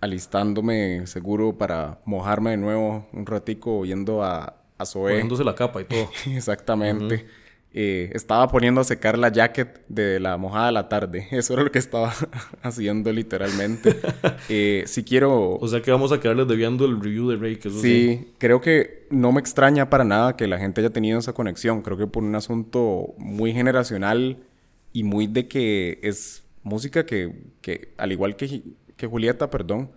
alistándome 0.00 1.06
seguro 1.06 1.56
para 1.56 2.00
mojarme 2.06 2.50
de 2.50 2.56
nuevo 2.56 3.08
un 3.12 3.26
ratico 3.26 3.84
yendo 3.84 4.24
a, 4.24 4.56
a 4.78 4.86
Zoé. 4.86 5.12
Poniéndose 5.12 5.44
la 5.44 5.54
capa 5.54 5.80
y 5.82 5.84
todo. 5.84 6.10
Exactamente. 6.26 7.26
Eh, 7.72 8.10
estaba 8.14 8.48
poniendo 8.48 8.80
a 8.80 8.84
secar 8.84 9.16
la 9.16 9.30
jacket 9.30 9.84
de 9.86 10.18
la 10.18 10.36
mojada 10.36 10.66
de 10.66 10.72
la 10.72 10.88
tarde. 10.88 11.28
Eso 11.30 11.54
era 11.54 11.62
lo 11.62 11.70
que 11.70 11.78
estaba 11.78 12.12
haciendo 12.62 13.12
literalmente. 13.12 13.96
Eh, 14.48 14.84
si 14.86 15.04
quiero... 15.04 15.56
O 15.58 15.68
sea 15.68 15.80
que 15.80 15.92
vamos 15.92 16.10
a 16.10 16.18
quedarles 16.18 16.48
debiendo 16.48 16.84
el 16.84 17.00
review 17.00 17.30
de 17.30 17.36
Drake. 17.36 17.68
Eso 17.68 17.80
sí, 17.80 18.32
creo 18.38 18.60
que 18.60 19.06
no 19.10 19.30
me 19.30 19.38
extraña 19.38 19.88
para 19.88 20.02
nada 20.02 20.34
que 20.34 20.48
la 20.48 20.58
gente 20.58 20.80
haya 20.80 20.90
tenido 20.90 21.20
esa 21.20 21.32
conexión. 21.32 21.82
Creo 21.82 21.96
que 21.96 22.08
por 22.08 22.24
un 22.24 22.34
asunto 22.34 23.14
muy 23.16 23.52
generacional 23.52 24.38
y 24.92 25.04
muy 25.04 25.28
de 25.28 25.46
que 25.46 26.00
es 26.02 26.42
música 26.64 27.06
que, 27.06 27.44
que 27.60 27.92
al 27.96 28.10
igual 28.10 28.34
que, 28.34 28.62
que 28.96 29.06
Julieta, 29.06 29.50
perdón, 29.50 29.92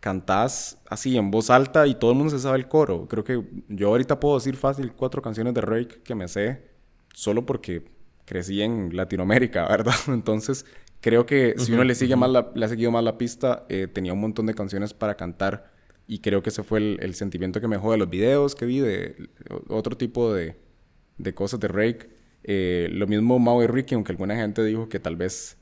cantás 0.00 0.82
así 0.90 1.16
en 1.16 1.30
voz 1.30 1.48
alta 1.48 1.86
y 1.86 1.94
todo 1.94 2.10
el 2.10 2.18
mundo 2.18 2.30
se 2.30 2.40
sabe 2.40 2.58
el 2.58 2.68
coro. 2.68 3.06
Creo 3.08 3.24
que 3.24 3.42
yo 3.68 3.88
ahorita 3.88 4.20
puedo 4.20 4.34
decir 4.34 4.56
fácil 4.56 4.92
cuatro 4.92 5.22
canciones 5.22 5.54
de 5.54 5.62
Drake 5.62 6.02
que 6.04 6.14
me 6.14 6.28
sé 6.28 6.73
solo 7.14 7.46
porque 7.46 7.84
crecí 8.26 8.60
en 8.60 8.94
Latinoamérica, 8.94 9.66
¿verdad? 9.68 9.94
Entonces 10.08 10.66
creo 11.00 11.24
que 11.24 11.54
si 11.58 11.72
uno 11.72 11.84
le 11.84 11.94
sigue 11.94 12.16
más 12.16 12.30
le 12.54 12.64
ha 12.64 12.68
seguido 12.68 12.90
más 12.90 13.04
la 13.04 13.16
pista, 13.16 13.64
eh, 13.68 13.86
tenía 13.86 14.12
un 14.12 14.20
montón 14.20 14.46
de 14.46 14.54
canciones 14.54 14.92
para 14.92 15.16
cantar 15.16 15.72
y 16.06 16.18
creo 16.18 16.42
que 16.42 16.50
ese 16.50 16.62
fue 16.62 16.78
el, 16.78 17.14
sentimiento 17.14 17.60
que 17.60 17.68
me 17.68 17.76
dejó 17.76 17.92
de 17.92 17.98
los 17.98 18.10
videos 18.10 18.54
que 18.54 18.66
vi, 18.66 18.80
de 18.80 19.30
otro 19.68 19.96
tipo 19.96 20.34
de, 20.34 20.56
de 21.16 21.34
cosas 21.34 21.60
de 21.60 21.68
Drake. 21.68 22.10
Eh, 22.42 22.88
lo 22.92 23.06
mismo 23.06 23.38
Mau 23.38 23.62
y 23.62 23.66
Ricky, 23.66 23.94
aunque 23.94 24.12
alguna 24.12 24.36
gente 24.36 24.62
dijo 24.62 24.90
que 24.90 25.00
tal 25.00 25.16
vez 25.16 25.56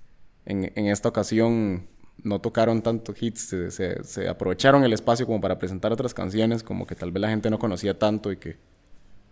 en, 0.45 0.73
en 0.75 0.87
esta 0.87 1.09
ocasión 1.09 1.87
no 2.25 2.41
tocaron 2.41 2.83
tantos 2.83 3.21
hits, 3.21 3.55
se, 3.71 4.05
se, 4.05 4.29
aprovecharon 4.29 4.85
el 4.85 4.93
espacio 4.93 5.27
como 5.27 5.41
para 5.41 5.59
presentar 5.59 5.93
otras 5.93 6.15
canciones, 6.15 6.63
como 6.63 6.87
que 6.87 6.95
tal 6.95 7.13
vez 7.13 7.21
la 7.21 7.29
gente 7.29 7.51
no 7.51 7.59
conocía 7.59 7.99
tanto 7.99 8.33
y 8.33 8.37
que 8.37 8.57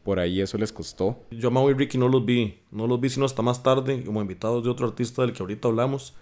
por 0.02 0.18
ahí 0.18 0.40
eso 0.40 0.58
les 0.58 0.72
costó. 0.72 1.18
Yo 1.30 1.48
a 1.48 1.50
Mau 1.50 1.70
y 1.70 1.74
Ricky 1.74 1.98
no 1.98 2.08
los 2.08 2.24
vi, 2.24 2.60
no 2.70 2.86
los 2.86 3.00
vi 3.00 3.08
sino 3.08 3.26
hasta 3.26 3.42
más 3.42 3.62
tarde, 3.62 4.02
como 4.04 4.20
invitados 4.20 4.64
de 4.64 4.70
otro 4.70 4.86
artista 4.86 5.22
del 5.22 5.32
que 5.32 5.42
ahorita 5.42 5.68
hablamos. 5.68 6.14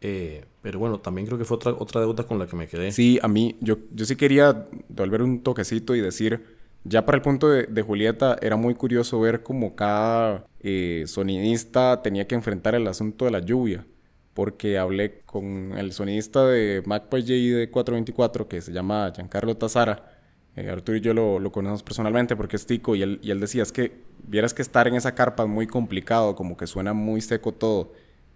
Eh, 0.00 0.44
pero 0.62 0.78
bueno, 0.78 0.98
también 0.98 1.26
creo 1.26 1.38
que 1.38 1.44
fue 1.44 1.56
otra, 1.56 1.72
otra 1.72 2.00
deuda 2.00 2.24
con 2.24 2.38
la 2.38 2.46
que 2.46 2.56
me 2.56 2.66
quedé. 2.66 2.92
Sí, 2.92 3.18
a 3.22 3.28
mí, 3.28 3.56
yo, 3.60 3.78
yo 3.92 4.04
sí 4.04 4.16
quería 4.16 4.66
devolver 4.88 5.22
un 5.22 5.42
toquecito 5.42 5.94
y 5.94 6.00
decir, 6.00 6.44
ya 6.84 7.06
para 7.06 7.16
el 7.16 7.22
punto 7.22 7.48
de, 7.48 7.64
de 7.66 7.82
Julieta, 7.82 8.36
era 8.42 8.56
muy 8.56 8.74
curioso 8.74 9.20
ver 9.20 9.42
cómo 9.42 9.76
cada 9.76 10.46
eh, 10.60 11.04
sonidista 11.06 12.02
tenía 12.02 12.26
que 12.26 12.34
enfrentar 12.34 12.74
el 12.74 12.86
asunto 12.88 13.24
de 13.26 13.30
la 13.30 13.40
lluvia 13.40 13.86
porque 14.34 14.78
hablé 14.78 15.20
con 15.26 15.76
el 15.76 15.92
sonidista 15.92 16.46
de 16.46 16.82
Magpie 16.86 17.22
de 17.22 17.70
424 17.70 18.48
que 18.48 18.60
se 18.60 18.72
llama 18.72 19.12
Giancarlo 19.14 19.56
Tazara. 19.56 20.11
Eh, 20.56 20.68
Arturo 20.68 20.98
y 20.98 21.00
yo 21.00 21.14
lo, 21.14 21.38
lo, 21.38 21.50
conocemos 21.50 21.82
personalmente 21.82 22.36
porque 22.36 22.56
es 22.56 22.66
tico 22.66 22.94
y 22.94 23.02
él, 23.02 23.18
y 23.22 23.30
él 23.30 23.40
decía, 23.40 23.62
es 23.62 23.72
que 23.72 24.02
vieras 24.24 24.52
que 24.52 24.60
estar 24.62 24.86
en 24.86 24.94
esa 24.94 25.14
carpa 25.14 25.44
es 25.44 25.48
muy 25.48 25.66
complicado, 25.66 26.34
como 26.34 26.56
que 26.56 26.66
suena 26.66 26.92
muy 26.92 27.20
seco 27.20 27.52
todo. 27.52 27.92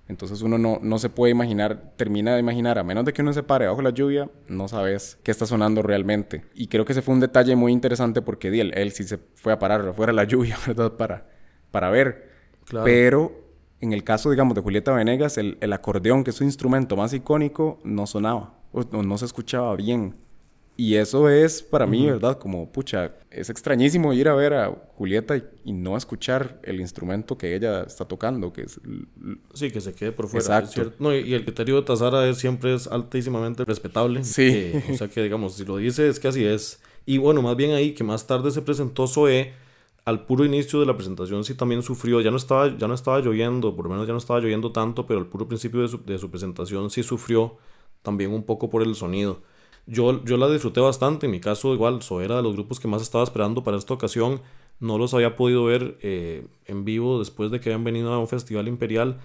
Entonces 0.09 0.41
uno 0.43 0.57
no, 0.57 0.79
no 0.83 0.99
se 0.99 1.11
puede 1.11 1.33
imaginar, 1.33 1.93
termina 1.97 2.35
de 2.35 2.41
imaginar, 2.41 2.79
a 2.79 2.85
menos 2.85 3.05
de 3.05 3.13
que 3.13 3.23
uno 3.23 3.33
se 3.33 3.43
pare 3.43 3.67
bajo 3.67 3.83
la 3.83 3.91
lluvia, 3.91 4.31
no 4.49 4.69
sabes 4.69 5.19
qué 5.25 5.31
está 5.31 5.47
sonando 5.47 5.83
realmente. 5.83 6.45
Y 6.55 6.69
creo 6.69 6.85
que 6.85 6.93
ese 6.93 7.03
fue 7.03 7.13
un 7.13 7.21
detalle 7.21 7.57
muy 7.57 7.73
interesante 7.73 8.23
porque 8.23 8.49
él, 8.49 8.73
él 8.77 8.93
sí 8.93 9.05
se 9.05 9.19
fue 9.35 9.53
a 9.53 9.59
parar 9.59 9.87
afuera 9.87 10.13
de 10.13 10.17
la 10.17 10.25
lluvia, 10.29 10.57
¿verdad? 10.67 10.93
Para, 10.93 11.27
para 11.71 11.91
ver. 11.91 12.31
Claro. 12.65 12.85
Pero 12.85 13.47
en 13.81 13.93
el 13.93 14.05
caso, 14.05 14.31
digamos, 14.31 14.55
de 14.55 14.63
Julieta 14.63 14.93
Venegas, 14.93 15.39
el, 15.39 15.59
el 15.61 15.73
acordeón, 15.73 16.25
que 16.25 16.31
es 16.31 16.37
su 16.37 16.45
instrumento 16.45 16.97
más 16.97 17.13
icónico, 17.13 17.79
no 17.85 18.07
sonaba 18.07 18.55
o 18.73 19.03
no, 19.03 19.19
se 19.19 19.25
escuchaba 19.25 19.75
bien. 19.77 20.15
Y 20.79 20.97
eso 20.97 21.31
es 21.31 21.63
para 21.63 21.87
mí, 21.87 22.05
¿verdad? 22.05 22.39
Como, 22.39 22.71
pucha, 22.71 23.15
es 23.31 23.49
extrañísimo 23.49 24.13
ir 24.13 24.29
a 24.29 24.35
ver 24.35 24.53
a 24.53 24.71
Julieta 24.97 25.37
y, 25.65 25.73
no 25.73 25.97
escuchar 25.97 26.61
el 26.65 26.81
instrumento 26.81 27.39
que 27.39 27.55
ella 27.55 27.83
está 27.83 28.05
tocando, 28.05 28.53
que 28.53 28.63
es... 28.63 28.79
Sí, 29.55 29.71
que 29.71 29.81
se 29.81 29.95
quede 29.95 30.13
por 30.13 30.29
fuera. 30.29 30.59
Exacto. 30.59 30.93
No, 30.99 31.15
y, 31.15 31.33
el 31.33 31.45
criterio 31.45 31.77
de 31.77 31.83
Tazara 31.83 32.29
es, 32.29 32.37
siempre 32.37 32.75
es 32.75 32.87
altísimamente 32.89 33.65
respetable. 33.65 34.23
Sí. 34.25 34.73
o 34.93 34.95
sea 34.95 35.09
que, 35.09 35.23
digamos, 35.23 35.55
si 35.55 35.65
lo 35.65 35.79
dice 35.79 36.09
es 36.09 36.21
que 36.21 36.29
así 36.29 36.45
es. 36.45 36.81
Y 37.07 37.19
bueno, 37.19 37.41
más 37.41 37.57
bien 37.57 37.71
ahí, 37.71 37.95
que 37.95 38.05
más 38.05 38.27
tarde 38.27 38.51
se 38.51 38.61
presentó 38.61 39.07
Zoe 39.07 39.55
al 40.05 40.25
puro 40.25 40.45
inicio 40.45 40.79
de 40.79 40.87
la 40.87 40.97
presentación 40.97 41.43
sí 41.43 41.55
también 41.55 41.83
sufrió, 41.83 42.21
ya 42.21 42.31
no 42.31 42.37
estaba, 42.37 42.79
ya 42.79 42.87
no 42.87 42.95
estaba 42.95 43.19
lloviendo, 43.19 43.75
por 43.75 43.87
lo 43.87 43.91
menos 43.91 44.07
ya 44.07 44.13
no 44.13 44.19
estaba 44.19 44.39
lloviendo 44.39 44.71
tanto, 44.71 45.05
pero 45.05 45.19
al 45.19 45.27
puro 45.27 45.49
principio 45.49 45.83
de 45.83 45.89
su, 45.89 46.05
de 46.05 46.17
su 46.17 46.31
presentación 46.31 46.91
sí 46.91 47.03
sufrió 47.03 47.57
también 48.03 48.33
un 48.33 48.45
poco 48.45 48.71
por 48.71 48.83
el 48.83 48.95
sonido. 48.95 49.43
Yo, 49.87 50.25
yo 50.25 50.37
la 50.37 50.49
disfruté 50.51 50.81
bastante, 50.81 51.27
en 51.27 51.33
mi 51.33 51.41
caso 51.41 51.73
igual, 51.73 52.03
so 52.03 52.21
era 52.21 52.37
de 52.37 52.43
los 52.43 52.55
grupos 52.55 52.81
que 52.81 52.89
más 52.89 53.03
estaba 53.03 53.23
esperando 53.23 53.63
para 53.63 53.77
esta 53.77 53.95
ocasión, 53.95 54.41
no 54.81 54.99
los 54.99 55.15
había 55.15 55.37
podido 55.37 55.65
ver 55.65 55.97
eh, 56.03 56.47
en 56.67 56.85
vivo 56.85 57.19
después 57.21 57.51
de 57.51 57.61
que 57.61 57.71
habían 57.71 57.85
venido 57.85 58.13
a 58.13 58.19
un 58.19 58.29
festival 58.29 58.67
imperial, 58.69 59.19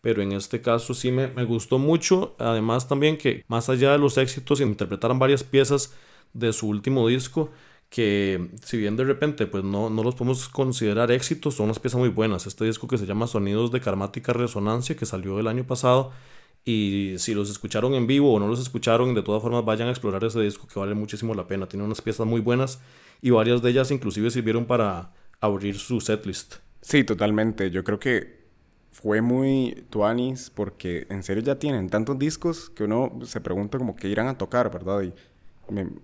pero 0.00 0.20
en 0.22 0.32
este 0.32 0.60
caso 0.60 0.92
sí 0.94 1.12
me, 1.12 1.28
me 1.28 1.44
gustó 1.44 1.78
mucho, 1.78 2.34
además 2.38 2.88
también 2.88 3.16
que 3.16 3.44
más 3.48 3.68
allá 3.68 3.92
de 3.92 3.98
los 3.98 4.18
éxitos 4.18 4.60
interpretaran 4.60 5.18
varias 5.18 5.44
piezas 5.44 5.94
de 6.32 6.52
su 6.52 6.68
último 6.68 7.06
disco, 7.08 7.50
que 7.88 8.50
si 8.62 8.76
bien 8.76 8.96
de 8.96 9.04
repente 9.04 9.46
pues 9.46 9.64
no, 9.64 9.88
no 9.90 10.02
los 10.02 10.14
podemos 10.14 10.48
considerar 10.48 11.10
éxitos, 11.10 11.54
son 11.54 11.66
unas 11.66 11.78
piezas 11.78 11.98
muy 11.98 12.10
buenas. 12.10 12.46
Este 12.46 12.64
disco 12.64 12.86
que 12.88 12.98
se 12.98 13.06
llama 13.06 13.26
Sonidos 13.26 13.72
de 13.72 13.80
Karmática 13.80 14.32
Resonancia, 14.32 14.96
que 14.96 15.06
salió 15.06 15.38
el 15.40 15.46
año 15.46 15.64
pasado, 15.64 16.12
y 16.68 17.14
si 17.16 17.32
los 17.32 17.48
escucharon 17.48 17.94
en 17.94 18.06
vivo 18.06 18.34
o 18.34 18.38
no 18.38 18.46
los 18.46 18.60
escucharon, 18.60 19.14
de 19.14 19.22
todas 19.22 19.40
formas 19.40 19.64
vayan 19.64 19.88
a 19.88 19.90
explorar 19.90 20.22
ese 20.24 20.38
disco 20.42 20.66
que 20.66 20.78
vale 20.78 20.94
muchísimo 20.94 21.32
la 21.32 21.46
pena. 21.46 21.66
Tiene 21.66 21.82
unas 21.82 22.02
piezas 22.02 22.26
muy 22.26 22.42
buenas 22.42 22.78
y 23.22 23.30
varias 23.30 23.62
de 23.62 23.70
ellas 23.70 23.90
inclusive 23.90 24.30
sirvieron 24.30 24.66
para 24.66 25.14
abrir 25.40 25.78
su 25.78 25.98
setlist. 26.02 26.56
Sí, 26.82 27.04
totalmente. 27.04 27.70
Yo 27.70 27.84
creo 27.84 27.98
que 27.98 28.50
fue 28.90 29.22
muy 29.22 29.86
tuanis 29.88 30.50
porque 30.50 31.06
en 31.08 31.22
serio 31.22 31.42
ya 31.42 31.58
tienen 31.58 31.88
tantos 31.88 32.18
discos 32.18 32.68
que 32.68 32.84
uno 32.84 33.18
se 33.24 33.40
pregunta 33.40 33.78
como 33.78 33.96
que 33.96 34.08
irán 34.08 34.28
a 34.28 34.36
tocar, 34.36 34.70
¿verdad? 34.70 35.00
Y 35.00 35.14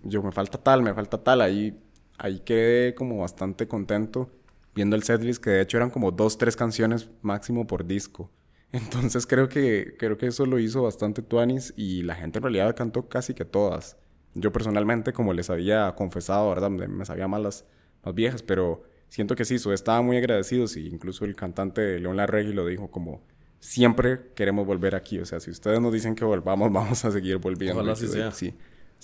yo 0.02 0.22
me 0.22 0.32
falta 0.32 0.56
tal, 0.56 0.82
me 0.82 0.94
falta 0.94 1.22
tal, 1.22 1.42
ahí, 1.42 1.78
ahí 2.16 2.40
quedé 2.40 2.94
como 2.94 3.18
bastante 3.18 3.68
contento 3.68 4.30
viendo 4.74 4.96
el 4.96 5.02
setlist, 5.02 5.44
que 5.44 5.50
de 5.50 5.60
hecho 5.60 5.76
eran 5.76 5.90
como 5.90 6.10
dos, 6.10 6.38
tres 6.38 6.56
canciones 6.56 7.10
máximo 7.20 7.66
por 7.66 7.86
disco. 7.86 8.30
Entonces 8.74 9.26
creo 9.26 9.48
que, 9.48 9.94
creo 9.98 10.18
que 10.18 10.26
eso 10.26 10.46
lo 10.46 10.58
hizo 10.58 10.82
bastante 10.82 11.22
Tuanis 11.22 11.72
y 11.76 12.02
la 12.02 12.14
gente 12.14 12.38
en 12.38 12.42
realidad 12.42 12.74
cantó 12.76 13.08
casi 13.08 13.34
que 13.34 13.44
todas. 13.44 13.96
Yo 14.34 14.52
personalmente, 14.52 15.12
como 15.12 15.32
les 15.32 15.48
había 15.48 15.94
confesado, 15.94 16.48
¿verdad? 16.48 16.70
Me 16.70 17.04
sabía 17.04 17.28
más 17.28 17.40
las 17.40 17.64
más 18.04 18.14
viejas, 18.14 18.42
pero 18.42 18.82
siento 19.08 19.36
que 19.36 19.44
sí, 19.44 19.58
so, 19.58 19.72
estaban 19.72 20.04
muy 20.04 20.16
agradecidos 20.16 20.76
y 20.76 20.88
incluso 20.88 21.24
el 21.24 21.36
cantante 21.36 21.98
León 21.98 22.16
Larregui 22.16 22.52
lo 22.52 22.66
dijo 22.66 22.90
como 22.90 23.22
siempre 23.60 24.32
queremos 24.34 24.66
volver 24.66 24.94
aquí. 24.94 25.18
O 25.20 25.24
sea, 25.24 25.40
si 25.40 25.50
ustedes 25.50 25.80
nos 25.80 25.92
dicen 25.92 26.14
que 26.14 26.24
volvamos, 26.24 26.70
vamos 26.72 27.04
a 27.04 27.10
seguir 27.10 27.38
volviendo. 27.38 27.80
Ojalá 27.80 27.96
sea. 27.96 28.32
Sí 28.32 28.54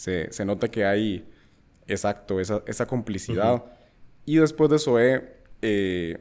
se, 0.00 0.33
se 0.33 0.44
nota 0.46 0.70
que 0.70 0.87
hay, 0.87 1.26
exacto, 1.87 2.40
esa, 2.40 2.62
esa 2.66 2.87
complicidad. 2.87 3.64
Y 4.24 4.37
después 4.37 4.70
de 4.70 5.22
eh, 5.61 6.18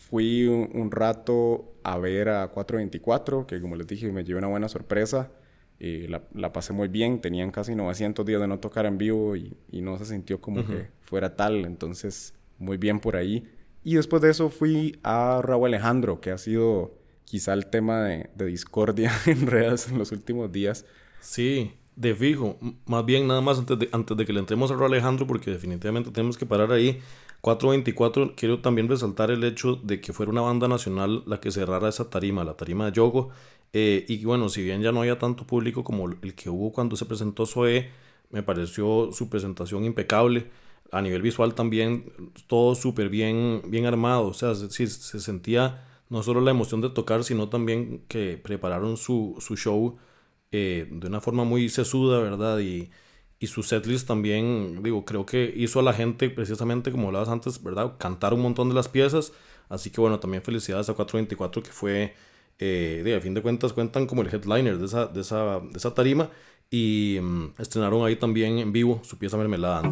fui 0.00 0.46
un, 0.46 0.90
rato 0.90 1.74
a 1.84 1.98
ver 1.98 2.30
a 2.30 2.48
424, 2.48 3.46
que 3.46 3.60
como 3.60 3.76
les 3.76 3.86
dije, 3.86 4.10
me 4.10 4.24
llevé 4.24 4.38
una 4.38 4.48
buena 4.48 4.68
sorpresa. 4.68 5.30
Eh, 5.78 6.06
la, 6.08 6.22
la, 6.34 6.52
pasé 6.52 6.72
muy 6.72 6.88
bien, 6.88 7.20
tenían 7.20 7.50
casi 7.50 7.74
900 7.74 8.26
días 8.26 8.40
de 8.40 8.48
no 8.48 8.58
tocar 8.58 8.86
en 8.86 8.98
vivo 8.98 9.36
y, 9.36 9.56
y 9.70 9.80
no 9.80 9.96
se 9.98 10.06
sintió 10.06 10.40
como 10.40 10.66
que 10.66 10.88
fuera 11.02 11.36
tal, 11.36 11.64
entonces 11.64 12.34
muy 12.58 12.76
bien 12.76 13.00
por 13.00 13.16
ahí. 13.16 13.46
Y 13.84 13.94
después 13.94 14.20
de 14.20 14.30
eso 14.30 14.50
fui 14.50 14.98
a 15.02 15.40
Raúl 15.42 15.68
Alejandro, 15.68 16.20
que 16.20 16.30
ha 16.30 16.38
sido 16.38 16.98
quizá 17.24 17.52
el 17.52 17.66
tema 17.66 18.02
de, 18.02 18.30
de 18.34 18.46
discordia 18.46 19.12
en 19.26 19.46
redes 19.46 19.88
en 19.88 19.98
los 19.98 20.12
últimos 20.12 20.50
días. 20.50 20.84
Sí, 21.20 21.74
de 21.96 22.14
fijo. 22.14 22.58
Más 22.86 23.04
bien, 23.04 23.26
nada 23.26 23.40
más 23.40 23.58
antes 23.58 23.78
de, 23.78 23.88
antes 23.92 24.16
de 24.16 24.24
que 24.24 24.32
le 24.32 24.40
entremos 24.40 24.70
a 24.70 24.74
Raúl 24.74 24.92
Alejandro, 24.92 25.26
porque 25.26 25.50
definitivamente 25.50 26.10
tenemos 26.10 26.38
que 26.38 26.46
parar 26.46 26.72
ahí. 26.72 27.00
424, 27.40 28.34
quiero 28.36 28.60
también 28.60 28.88
resaltar 28.88 29.30
el 29.30 29.44
hecho 29.44 29.76
de 29.76 30.00
que 30.00 30.12
fuera 30.12 30.30
una 30.30 30.42
banda 30.42 30.68
nacional 30.68 31.22
la 31.26 31.40
que 31.40 31.50
cerrara 31.50 31.88
esa 31.88 32.10
tarima, 32.10 32.44
la 32.44 32.56
tarima 32.56 32.86
de 32.86 32.92
Yogo. 32.92 33.30
Eh, 33.72 34.04
y 34.08 34.24
bueno, 34.24 34.48
si 34.48 34.62
bien 34.62 34.82
ya 34.82 34.92
no 34.92 35.00
había 35.00 35.18
tanto 35.18 35.46
público 35.46 35.84
como 35.84 36.06
el 36.10 36.34
que 36.34 36.50
hubo 36.50 36.72
cuando 36.72 36.96
se 36.96 37.06
presentó 37.06 37.46
Zoe, 37.46 37.90
me 38.30 38.42
pareció 38.42 39.10
su 39.12 39.28
presentación 39.28 39.84
impecable. 39.84 40.50
A 40.92 41.02
nivel 41.02 41.22
visual 41.22 41.54
también, 41.54 42.12
todo 42.48 42.74
súper 42.74 43.08
bien, 43.08 43.62
bien 43.66 43.86
armado. 43.86 44.26
O 44.26 44.34
sea, 44.34 44.54
se, 44.54 44.68
se 44.88 45.20
sentía 45.20 45.86
no 46.08 46.22
solo 46.22 46.40
la 46.40 46.50
emoción 46.50 46.80
de 46.80 46.90
tocar, 46.90 47.24
sino 47.24 47.48
también 47.48 48.04
que 48.08 48.36
prepararon 48.42 48.96
su, 48.96 49.36
su 49.40 49.56
show 49.56 49.98
eh, 50.52 50.88
de 50.90 51.06
una 51.06 51.20
forma 51.20 51.44
muy 51.44 51.68
sesuda, 51.68 52.20
¿verdad? 52.20 52.58
Y, 52.58 52.90
y 53.42 53.46
su 53.46 53.62
setlist 53.62 54.06
también, 54.06 54.82
digo, 54.82 55.06
creo 55.06 55.24
que 55.24 55.50
hizo 55.56 55.80
a 55.80 55.82
la 55.82 55.94
gente, 55.94 56.28
precisamente 56.28 56.92
como 56.92 57.06
hablabas 57.06 57.30
antes, 57.30 57.62
¿verdad? 57.62 57.94
Cantar 57.98 58.34
un 58.34 58.42
montón 58.42 58.68
de 58.68 58.74
las 58.74 58.88
piezas. 58.88 59.32
Así 59.70 59.88
que 59.88 59.98
bueno, 59.98 60.20
también 60.20 60.42
felicidades 60.42 60.90
a 60.90 60.94
424 60.94 61.62
que 61.62 61.70
fue, 61.70 62.14
eh, 62.58 63.00
de, 63.02 63.16
a 63.16 63.20
fin 63.22 63.32
de 63.32 63.40
cuentas, 63.40 63.72
cuentan 63.72 64.06
como 64.06 64.20
el 64.20 64.28
headliner 64.28 64.76
de 64.76 64.84
esa, 64.84 65.06
de 65.06 65.22
esa, 65.22 65.60
de 65.60 65.78
esa 65.78 65.94
tarima. 65.94 66.28
Y 66.70 67.18
mm, 67.22 67.54
estrenaron 67.58 68.04
ahí 68.04 68.16
también 68.16 68.58
en 68.58 68.72
vivo 68.72 69.00
su 69.04 69.16
pieza 69.16 69.38
mermelada. 69.38 69.82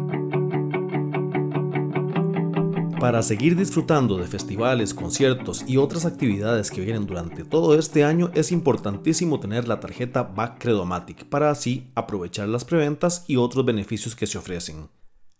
Para 2.99 3.23
seguir 3.23 3.55
disfrutando 3.55 4.17
de 4.17 4.27
festivales, 4.27 4.93
conciertos 4.93 5.63
y 5.65 5.77
otras 5.77 6.05
actividades 6.05 6.69
que 6.69 6.81
vienen 6.81 7.05
durante 7.05 7.45
todo 7.45 7.79
este 7.79 8.03
año 8.03 8.29
es 8.33 8.51
importantísimo 8.51 9.39
tener 9.39 9.69
la 9.69 9.79
tarjeta 9.79 10.23
Back 10.23 10.59
Credomatic 10.59 11.23
para 11.23 11.49
así 11.49 11.91
aprovechar 11.95 12.49
las 12.49 12.65
preventas 12.65 13.23
y 13.25 13.37
otros 13.37 13.63
beneficios 13.63 14.17
que 14.17 14.27
se 14.27 14.37
ofrecen. 14.37 14.89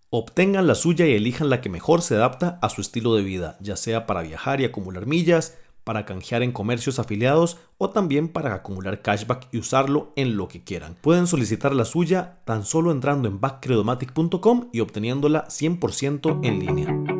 Obtengan 0.10 0.68
la 0.68 0.76
suya 0.76 1.06
y 1.06 1.12
elijan 1.16 1.50
la 1.50 1.60
que 1.60 1.70
mejor 1.70 2.02
se 2.02 2.16
adapta 2.16 2.60
a 2.62 2.70
su 2.70 2.80
estilo 2.80 3.14
de 3.16 3.24
vida, 3.24 3.58
ya 3.60 3.76
sea 3.76 4.06
para 4.06 4.22
viajar 4.22 4.62
y 4.62 4.66
acumular 4.66 5.06
millas, 5.06 5.58
para 5.84 6.06
canjear 6.06 6.44
en 6.44 6.54
comercios 6.54 6.98
afiliados 6.98 7.58
o 7.78 7.90
también 7.90 8.30
para 8.30 8.54
acumular 8.54 9.02
cashback 9.02 9.50
y 9.52 9.58
usarlo 9.58 10.14
en 10.16 10.38
lo 10.38 10.48
que 10.48 10.64
quieran. 10.64 10.96
Pueden 11.02 11.28
solicitar 11.28 11.76
la 11.76 11.84
suya 11.84 12.40
tan 12.46 12.64
solo 12.64 12.92
entrando 12.94 13.28
en 13.28 13.42
backcredomatic.com 13.42 14.70
y 14.72 14.80
obteniéndola 14.80 15.46
100% 15.48 16.40
en 16.44 16.60
línea. 16.60 17.19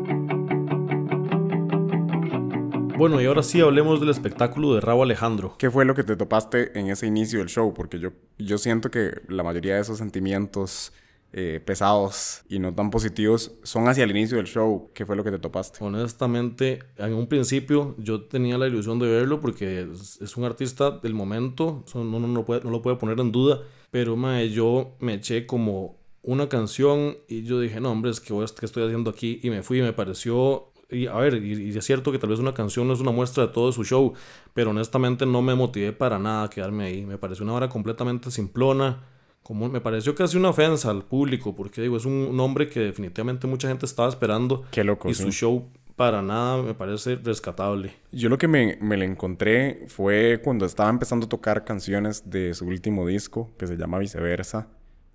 Bueno, 3.00 3.18
y 3.18 3.24
ahora 3.24 3.42
sí 3.42 3.62
hablemos 3.62 3.98
del 3.98 4.10
espectáculo 4.10 4.74
de 4.74 4.82
Raúl 4.82 5.04
Alejandro. 5.04 5.54
¿Qué 5.56 5.70
fue 5.70 5.86
lo 5.86 5.94
que 5.94 6.04
te 6.04 6.16
topaste 6.16 6.78
en 6.78 6.88
ese 6.88 7.06
inicio 7.06 7.38
del 7.38 7.48
show? 7.48 7.72
Porque 7.72 7.98
yo, 7.98 8.10
yo 8.36 8.58
siento 8.58 8.90
que 8.90 9.22
la 9.26 9.42
mayoría 9.42 9.76
de 9.76 9.80
esos 9.80 9.96
sentimientos 9.96 10.92
eh, 11.32 11.62
pesados 11.64 12.42
y 12.50 12.58
no 12.58 12.74
tan 12.74 12.90
positivos 12.90 13.52
son 13.62 13.88
hacia 13.88 14.04
el 14.04 14.10
inicio 14.10 14.36
del 14.36 14.48
show. 14.48 14.90
¿Qué 14.92 15.06
fue 15.06 15.16
lo 15.16 15.24
que 15.24 15.30
te 15.30 15.38
topaste? 15.38 15.82
Honestamente, 15.82 16.80
en 16.98 17.14
un 17.14 17.26
principio 17.26 17.94
yo 17.96 18.24
tenía 18.24 18.58
la 18.58 18.66
ilusión 18.66 18.98
de 18.98 19.08
verlo 19.08 19.40
porque 19.40 19.88
es, 20.20 20.36
un 20.36 20.44
artista 20.44 20.90
del 20.90 21.14
momento, 21.14 21.86
no, 21.94 22.04
no, 22.04 22.20
no, 22.20 22.44
puede, 22.44 22.62
no 22.64 22.70
lo 22.70 22.82
puede 22.82 22.96
poner 22.98 23.18
en 23.18 23.32
duda, 23.32 23.62
pero 23.90 24.14
mae, 24.14 24.50
yo 24.50 24.94
me 25.00 25.14
eché 25.14 25.46
como 25.46 26.00
una 26.22 26.50
canción 26.50 27.16
y 27.28 27.44
yo 27.44 27.60
dije, 27.60 27.80
no, 27.80 27.92
hombre, 27.92 28.10
es 28.10 28.20
que 28.20 28.34
¿qué 28.58 28.66
estoy 28.66 28.84
haciendo 28.84 29.10
aquí? 29.10 29.40
Y 29.42 29.48
me 29.48 29.62
fui 29.62 29.78
y 29.78 29.82
me 29.82 29.94
pareció 29.94 30.69
y 30.90 31.06
a 31.06 31.14
ver, 31.14 31.42
y, 31.42 31.76
es 31.76 31.84
cierto 31.84 32.12
que 32.12 32.18
tal 32.18 32.30
vez 32.30 32.38
una 32.38 32.54
canción 32.54 32.86
no 32.86 32.94
es 32.94 33.00
una 33.00 33.10
muestra 33.10 33.46
de 33.46 33.52
todo 33.52 33.72
su 33.72 33.84
show, 33.84 34.14
pero 34.54 34.70
honestamente 34.70 35.26
no 35.26 35.42
me 35.42 35.54
motivé 35.54 35.92
para 35.92 36.18
nada 36.18 36.44
a 36.44 36.50
quedarme 36.50 36.84
ahí. 36.84 37.06
Me 37.06 37.18
pareció 37.18 37.44
una 37.44 37.54
hora 37.54 37.68
completamente 37.68 38.30
simplona. 38.30 39.04
Como, 39.42 39.68
me 39.68 39.80
pareció 39.80 40.14
casi 40.14 40.36
una 40.36 40.50
ofensa 40.50 40.90
al 40.90 41.04
público, 41.04 41.56
porque 41.56 41.82
digo, 41.82 41.96
es 41.96 42.04
un 42.04 42.36
nombre 42.36 42.68
que 42.68 42.80
definitivamente 42.80 43.46
mucha 43.46 43.68
gente 43.68 43.86
estaba 43.86 44.08
esperando. 44.08 44.64
Qué 44.70 44.84
loco. 44.84 45.08
Y 45.08 45.14
su 45.14 45.32
show 45.32 45.68
para 45.96 46.22
nada 46.22 46.62
me 46.62 46.74
parece 46.74 47.16
rescatable. 47.16 47.92
Yo 48.12 48.28
lo 48.28 48.38
que 48.38 48.48
me, 48.48 48.78
me 48.80 48.96
le 48.96 49.04
encontré 49.04 49.86
fue 49.88 50.40
cuando 50.42 50.66
estaba 50.66 50.88
empezando 50.88 51.26
a 51.26 51.28
tocar 51.28 51.64
canciones 51.64 52.30
de 52.30 52.54
su 52.54 52.66
último 52.66 53.06
disco, 53.06 53.50
que 53.58 53.66
se 53.66 53.76
llama 53.76 53.98
Viceversa. 53.98 54.68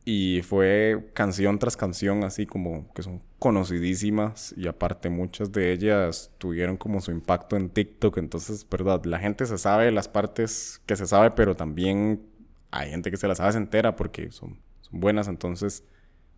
Y 0.07 0.43
fue 0.43 1.09
canción 1.13 1.57
tras 1.57 1.75
canción, 1.75 2.23
así 2.23 2.45
como 2.45 2.93
que 2.93 3.01
son 3.01 3.23
conocidísimas. 3.39 4.53
Y 4.55 4.67
aparte, 4.67 5.09
muchas 5.09 5.51
de 5.51 5.73
ellas 5.73 6.31
tuvieron 6.37 6.77
como 6.77 7.01
su 7.01 7.09
impacto 7.11 7.57
en 7.57 7.69
TikTok. 7.69 8.19
Entonces, 8.19 8.67
verdad, 8.69 9.03
la 9.05 9.17
gente 9.17 9.47
se 9.47 9.57
sabe 9.57 9.91
las 9.91 10.07
partes 10.07 10.79
que 10.85 10.95
se 10.95 11.07
sabe, 11.07 11.31
pero 11.31 11.55
también 11.55 12.21
hay 12.69 12.91
gente 12.91 13.09
que 13.09 13.17
se 13.17 13.27
las 13.27 13.39
sabe 13.39 13.57
entera 13.57 13.95
porque 13.95 14.31
son, 14.31 14.59
son 14.81 14.99
buenas. 14.99 15.27
Entonces, 15.27 15.83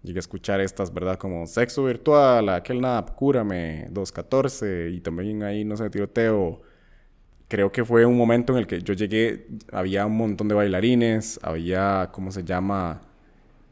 llegué 0.02 0.20
a 0.20 0.22
escuchar 0.22 0.62
estas, 0.62 0.94
¿verdad? 0.94 1.18
Como 1.18 1.46
Sexo 1.46 1.84
Virtual, 1.84 2.48
aquel 2.48 2.80
Nap, 2.80 3.16
Cúrame, 3.16 3.88
214. 3.92 4.92
Y 4.92 5.02
también 5.02 5.44
ahí, 5.44 5.66
no 5.66 5.76
sé, 5.76 5.90
tiroteo. 5.90 6.62
Creo 7.50 7.72
que 7.74 7.84
fue 7.84 8.06
un 8.06 8.18
momento 8.18 8.54
en 8.54 8.60
el 8.60 8.68
que 8.68 8.82
yo 8.82 8.94
llegué, 8.94 9.48
había 9.74 10.06
un 10.06 10.16
montón 10.18 10.48
de 10.48 10.56
bailarines, 10.56 11.40
había, 11.44 12.10
¿cómo 12.14 12.32
se 12.32 12.44
llama? 12.44 13.07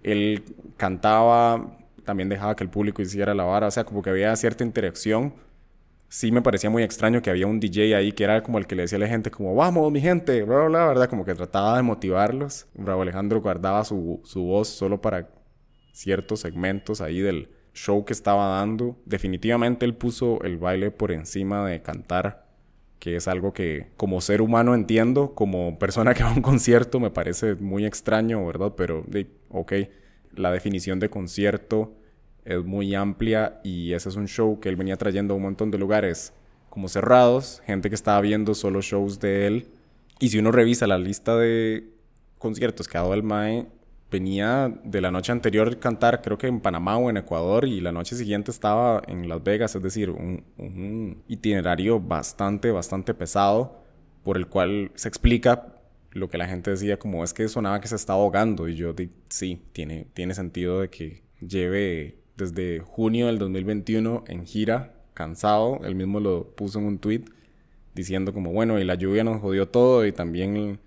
Él 0.06 0.44
cantaba, 0.78 1.78
también 2.04 2.30
dejaba 2.30 2.56
que 2.56 2.63
el 2.63 2.70
público 2.70 3.02
hiciera 3.02 3.34
la 3.34 3.44
vara, 3.44 3.68
o 3.68 3.72
sea, 3.72 3.86
como 3.86 4.04
que 4.04 4.12
había 4.12 4.36
cierta 4.36 4.63
interacción. 4.63 5.34
Sí 6.08 6.32
me 6.32 6.44
parecía 6.44 6.70
muy 6.70 6.84
extraño 6.84 7.24
que 7.24 7.32
había 7.32 7.48
un 7.48 7.60
DJ 7.60 7.96
ahí 7.96 8.12
que 8.12 8.24
era 8.24 8.44
como 8.44 8.60
el 8.60 8.68
que 8.68 8.76
le 8.76 8.84
decía 8.84 8.98
a 8.98 9.02
la 9.02 9.08
gente 9.08 9.32
como, 9.32 9.56
vamos, 9.56 9.91
mi 9.91 10.00
gente, 10.00 10.44
bla, 10.44 10.58
bla, 10.58 10.68
bla, 10.68 10.86
¿verdad? 10.88 11.10
Como 11.10 11.26
que 11.26 11.34
trataba 11.34 11.76
de 11.76 11.82
motivarlos. 11.82 12.68
Bravo 12.76 13.02
Alejandro 13.02 13.41
guardaba 13.41 13.84
su, 13.84 14.22
su 14.24 14.44
voz 14.44 14.68
solo 14.68 15.02
para 15.02 15.28
ciertos 15.91 16.41
segmentos 16.41 17.02
ahí 17.02 17.20
del 17.20 17.50
show 17.74 18.06
que 18.06 18.13
estaba 18.13 18.60
dando. 18.60 18.98
Definitivamente 19.06 19.86
él 19.86 19.96
puso 19.96 20.39
el 20.44 20.58
baile 20.58 20.91
por 20.91 21.12
encima 21.12 21.68
de 21.68 21.82
cantar, 21.82 22.44
que 22.99 23.15
es 23.15 23.27
algo 23.27 23.53
que 23.53 23.88
como 23.97 24.21
ser 24.21 24.41
humano 24.41 24.73
entiendo, 24.73 25.36
como 25.36 25.77
persona 25.77 26.13
que 26.13 26.23
va 26.23 26.29
a 26.29 26.34
un 26.34 26.41
concierto 26.41 26.99
me 26.99 27.12
parece 27.12 27.55
muy 27.55 27.86
extraño, 27.86 28.45
¿verdad? 28.45 28.73
Pero, 28.75 29.05
ok, 29.49 29.73
la 30.34 30.51
definición 30.51 30.99
de 30.99 31.10
concierto 31.10 31.93
es 32.45 32.63
muy 32.63 32.93
amplia 32.95 33.60
y 33.63 33.93
ese 33.93 34.10
es 34.10 34.15
un 34.15 34.27
show 34.27 34.60
que 34.60 34.69
él 34.69 34.75
venía 34.75 34.97
trayendo 34.97 35.34
a 35.34 35.38
un 35.38 35.43
montón 35.43 35.71
de 35.71 35.77
lugares 35.77 36.34
como 36.69 36.89
cerrados, 36.89 37.62
gente 37.65 37.89
que 37.89 37.95
estaba 37.95 38.19
viendo 38.21 38.53
solo 38.53 38.81
shows 38.81 39.19
de 39.19 39.47
él. 39.47 39.67
Y 40.19 40.29
si 40.29 40.39
uno 40.39 40.51
revisa 40.51 40.88
la 40.88 40.97
lista 40.97 41.38
de 41.38 41.89
conciertos 42.38 42.88
que 42.88 42.97
ha 42.97 43.01
dado 43.01 43.13
el 43.13 43.23
MAE, 43.23 43.65
venía 44.12 44.74
de 44.84 45.02
la 45.02 45.12
noche 45.12 45.32
anterior 45.32 45.80
cantar, 45.80 46.22
creo 46.22 46.38
que 46.38 46.48
en 46.48 46.62
Panamá 46.62 46.98
o 46.98 47.10
en 47.10 47.18
Ecuador, 47.18 47.65
y 47.65 47.82
la 47.82 47.91
noche 47.91 48.15
siguiente 48.15 48.52
estaba 48.52 49.02
en 49.08 49.28
Las 49.28 49.44
Vegas, 49.44 49.76
es 49.76 49.82
decir, 49.82 50.10
un, 50.10 51.24
itinerario 51.28 52.00
bastante, 52.00 52.72
bastante 52.72 53.13
pesado, 53.13 53.84
por 54.24 54.38
el 54.38 54.48
cual 54.48 54.91
se 54.96 55.08
explica 55.08 55.74
lo 56.12 56.30
que 56.30 56.38
la 56.38 56.48
gente 56.48 56.72
decía 56.72 56.98
como 56.98 57.24
es 57.24 57.34
que 57.34 57.48
sonaba 57.50 57.82
que 57.82 57.89
se 57.89 57.96
estaba 57.96 58.20
ahogando 58.20 58.70
y 58.70 58.76
yo 58.76 58.94
di, 58.94 59.12
sí, 59.28 59.62
tiene, 59.74 60.08
tiene 60.13 60.34
sentido 60.34 60.80
de 60.80 60.89
que 60.89 61.24
lleve 61.46 62.20
desde 62.38 62.80
junio 62.80 63.28
del 63.28 63.38
2021 63.38 64.24
en 64.28 64.46
gira, 64.46 64.94
cansado, 65.13 65.82
él 65.84 65.96
mismo 65.96 66.20
lo 66.20 66.56
puso 66.56 66.80
en 66.80 66.86
un 66.86 67.00
tweet 67.00 67.26
diciendo 67.94 68.34
como 68.34 68.52
bueno, 68.52 68.80
y 68.80 68.84
la 68.84 68.96
lluvia 68.96 69.24
nos 69.24 69.41
jodió 69.41 69.68
todo 69.68 70.06
y 70.06 70.12
también 70.12 70.80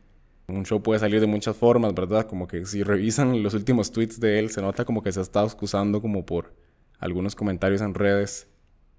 un 0.49 0.65
show 0.65 0.83
puede 0.83 1.01
salir 1.01 1.21
de 1.21 1.27
muchas 1.27 1.57
formas, 1.57 1.95
¿verdad? 1.95 2.27
Como 2.27 2.49
que 2.49 2.65
si 2.67 2.83
revisan 2.83 3.43
los 3.43 3.55
últimos 3.55 3.93
tweets 3.93 4.19
de 4.21 4.39
él 4.39 4.51
se 4.51 4.63
nota 4.63 4.85
como 4.85 5.03
que 5.03 5.13
se 5.13 5.21
ha 5.21 5.23
estado 5.23 5.47
excusando 5.47 6.01
como 6.01 6.27
por 6.27 6.55
algunos 6.99 7.35
comentarios 7.35 7.81
en 7.81 7.95
redes 7.95 8.49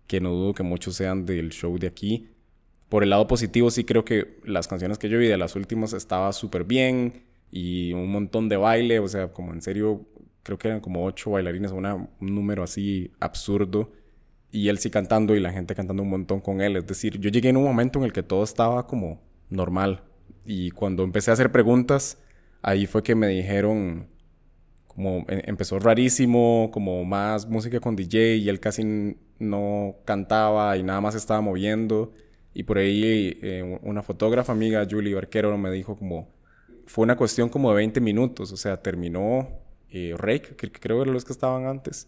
que 0.08 0.22
no 0.22 0.32
dudo 0.32 0.54
que 0.54 0.64
muchos 0.64 0.96
sean 0.96 1.26
del 1.26 1.50
show 1.50 1.78
de 1.78 1.88
aquí 1.88 2.30
por 2.90 3.04
el 3.04 3.12
lado 3.12 3.28
positivo, 3.28 3.70
sí 3.70 3.84
creo 3.84 4.04
que 4.04 4.40
las 4.44 4.68
canciones 4.68 4.98
que 4.98 5.10
yo 5.10 5.20
vi 5.20 5.28
de 5.28 5.38
las 5.38 5.56
últimas 5.56 5.94
estaba 5.94 6.34
súper 6.34 6.64
bien 6.64 7.24
y 7.52 7.94
un 7.94 8.12
montón 8.12 8.50
de 8.50 8.58
baile, 8.58 9.00
o 9.00 9.08
sea, 9.08 9.32
como 9.32 9.54
en 9.54 9.62
serio, 9.62 10.08
creo 10.42 10.58
que 10.58 10.68
eran 10.68 10.82
como 10.82 11.06
ocho 11.06 11.32
bailarines, 11.32 11.72
un 11.72 12.08
número 12.20 12.64
así 12.64 13.12
absurdo. 13.20 13.92
Y 14.52 14.70
él 14.70 14.80
sí 14.80 14.90
cantando 14.90 15.36
y 15.36 15.40
la 15.40 15.52
gente 15.52 15.76
cantando 15.76 16.02
un 16.02 16.10
montón 16.10 16.42
con 16.42 16.62
él. 16.62 16.76
Es 16.76 16.88
decir, 16.88 17.20
yo 17.20 17.30
llegué 17.30 17.50
en 17.50 17.58
un 17.58 17.64
momento 17.64 18.00
en 18.00 18.06
el 18.06 18.14
que 18.14 18.24
todo 18.24 18.44
estaba 18.44 18.88
como 18.88 19.22
normal. 19.50 20.02
Y 20.52 20.72
cuando 20.72 21.04
empecé 21.04 21.30
a 21.30 21.36
hacer 21.36 21.52
preguntas, 21.52 22.18
ahí 22.64 22.88
fue 22.88 23.04
que 23.04 23.14
me 23.14 23.28
dijeron, 23.28 24.08
como 24.88 25.20
e, 25.28 25.44
empezó 25.46 25.78
rarísimo, 25.78 26.72
como 26.74 27.06
más 27.06 27.48
música 27.48 27.80
con 27.80 27.96
DJ 27.96 28.38
y 28.38 28.50
él 28.50 28.60
casi 28.60 29.16
no 29.38 29.98
cantaba 30.06 30.76
y 30.76 30.82
nada 30.82 31.02
más 31.02 31.14
estaba 31.14 31.40
moviendo. 31.42 32.14
Y 32.52 32.64
por 32.64 32.80
ahí 32.80 33.38
eh, 33.44 33.80
una 33.84 34.02
fotógrafa 34.02 34.52
amiga, 34.52 34.88
Julie 34.90 35.14
Barquero, 35.14 35.56
me 35.56 35.70
dijo 35.70 35.96
como, 35.96 36.34
fue 36.88 37.04
una 37.04 37.16
cuestión 37.16 37.50
como 37.50 37.70
de 37.70 37.76
20 37.76 38.02
minutos, 38.02 38.52
o 38.52 38.58
sea, 38.58 38.82
terminó 38.82 39.50
eh, 39.92 40.16
Rake, 40.18 40.56
que 40.56 40.72
creo 40.72 41.04
eran 41.04 41.14
los 41.14 41.26
que 41.26 41.34
estaban 41.34 41.68
antes, 41.68 42.08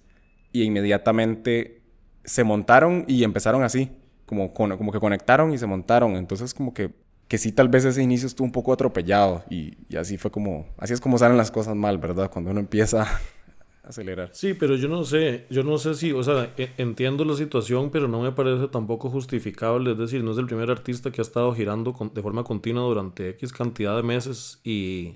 y 0.52 0.64
inmediatamente 0.64 1.84
se 2.24 2.44
montaron 2.44 3.06
y 3.08 3.24
empezaron 3.24 3.62
así, 3.62 3.92
como, 4.26 4.52
como 4.52 4.92
que 4.92 5.00
conectaron 5.00 5.54
y 5.54 5.60
se 5.60 5.68
montaron, 5.68 6.16
entonces 6.16 6.56
como 6.56 6.74
que, 6.74 6.90
que 7.32 7.38
sí 7.38 7.54
tal 7.54 7.70
vez 7.70 7.86
ese 7.86 8.04
inicio 8.04 8.28
estuvo 8.28 8.44
un 8.44 8.52
poco 8.52 8.74
atropellado 8.74 9.46
y, 9.50 9.78
así 9.96 10.18
fue 10.18 10.32
como, 10.32 10.68
así 10.78 10.92
es 10.92 11.00
como 11.00 11.18
salen 11.18 11.38
las 11.38 11.50
cosas 11.50 11.78
mal, 11.78 11.98
¿verdad? 11.98 12.30
Cuando 12.30 12.52
uno 12.52 12.60
empieza 12.60 13.08
acelerar. 13.84 14.32
Sí, 14.34 14.54
pero 14.54 14.76
yo 14.76 14.90
no 14.90 15.06
sé, 15.06 15.46
yo 15.50 15.64
no 15.64 15.78
sé 15.78 15.96
si, 15.96 16.12
o 16.12 16.22
sea, 16.24 16.54
e, 16.58 16.74
entiendo 16.78 17.24
la 17.24 17.36
situación, 17.36 17.90
pero 17.90 18.10
no 18.10 18.20
me 18.20 18.34
parece 18.34 18.68
tampoco 18.68 19.10
justificable, 19.10 19.94
es 19.94 19.98
decir, 19.98 20.26
no 20.26 20.34
es 20.34 20.40
el 20.40 20.46
primer 20.46 20.70
artista 20.70 21.10
que 21.10 21.22
ha 21.22 21.24
estado 21.24 21.56
girando 21.56 21.96
de 22.14 22.22
forma 22.22 22.44
continua 22.44 22.84
durante 22.84 23.30
X 23.30 23.54
cantidad 23.54 23.96
de 23.96 24.04
meses 24.04 24.60
y, 24.66 25.16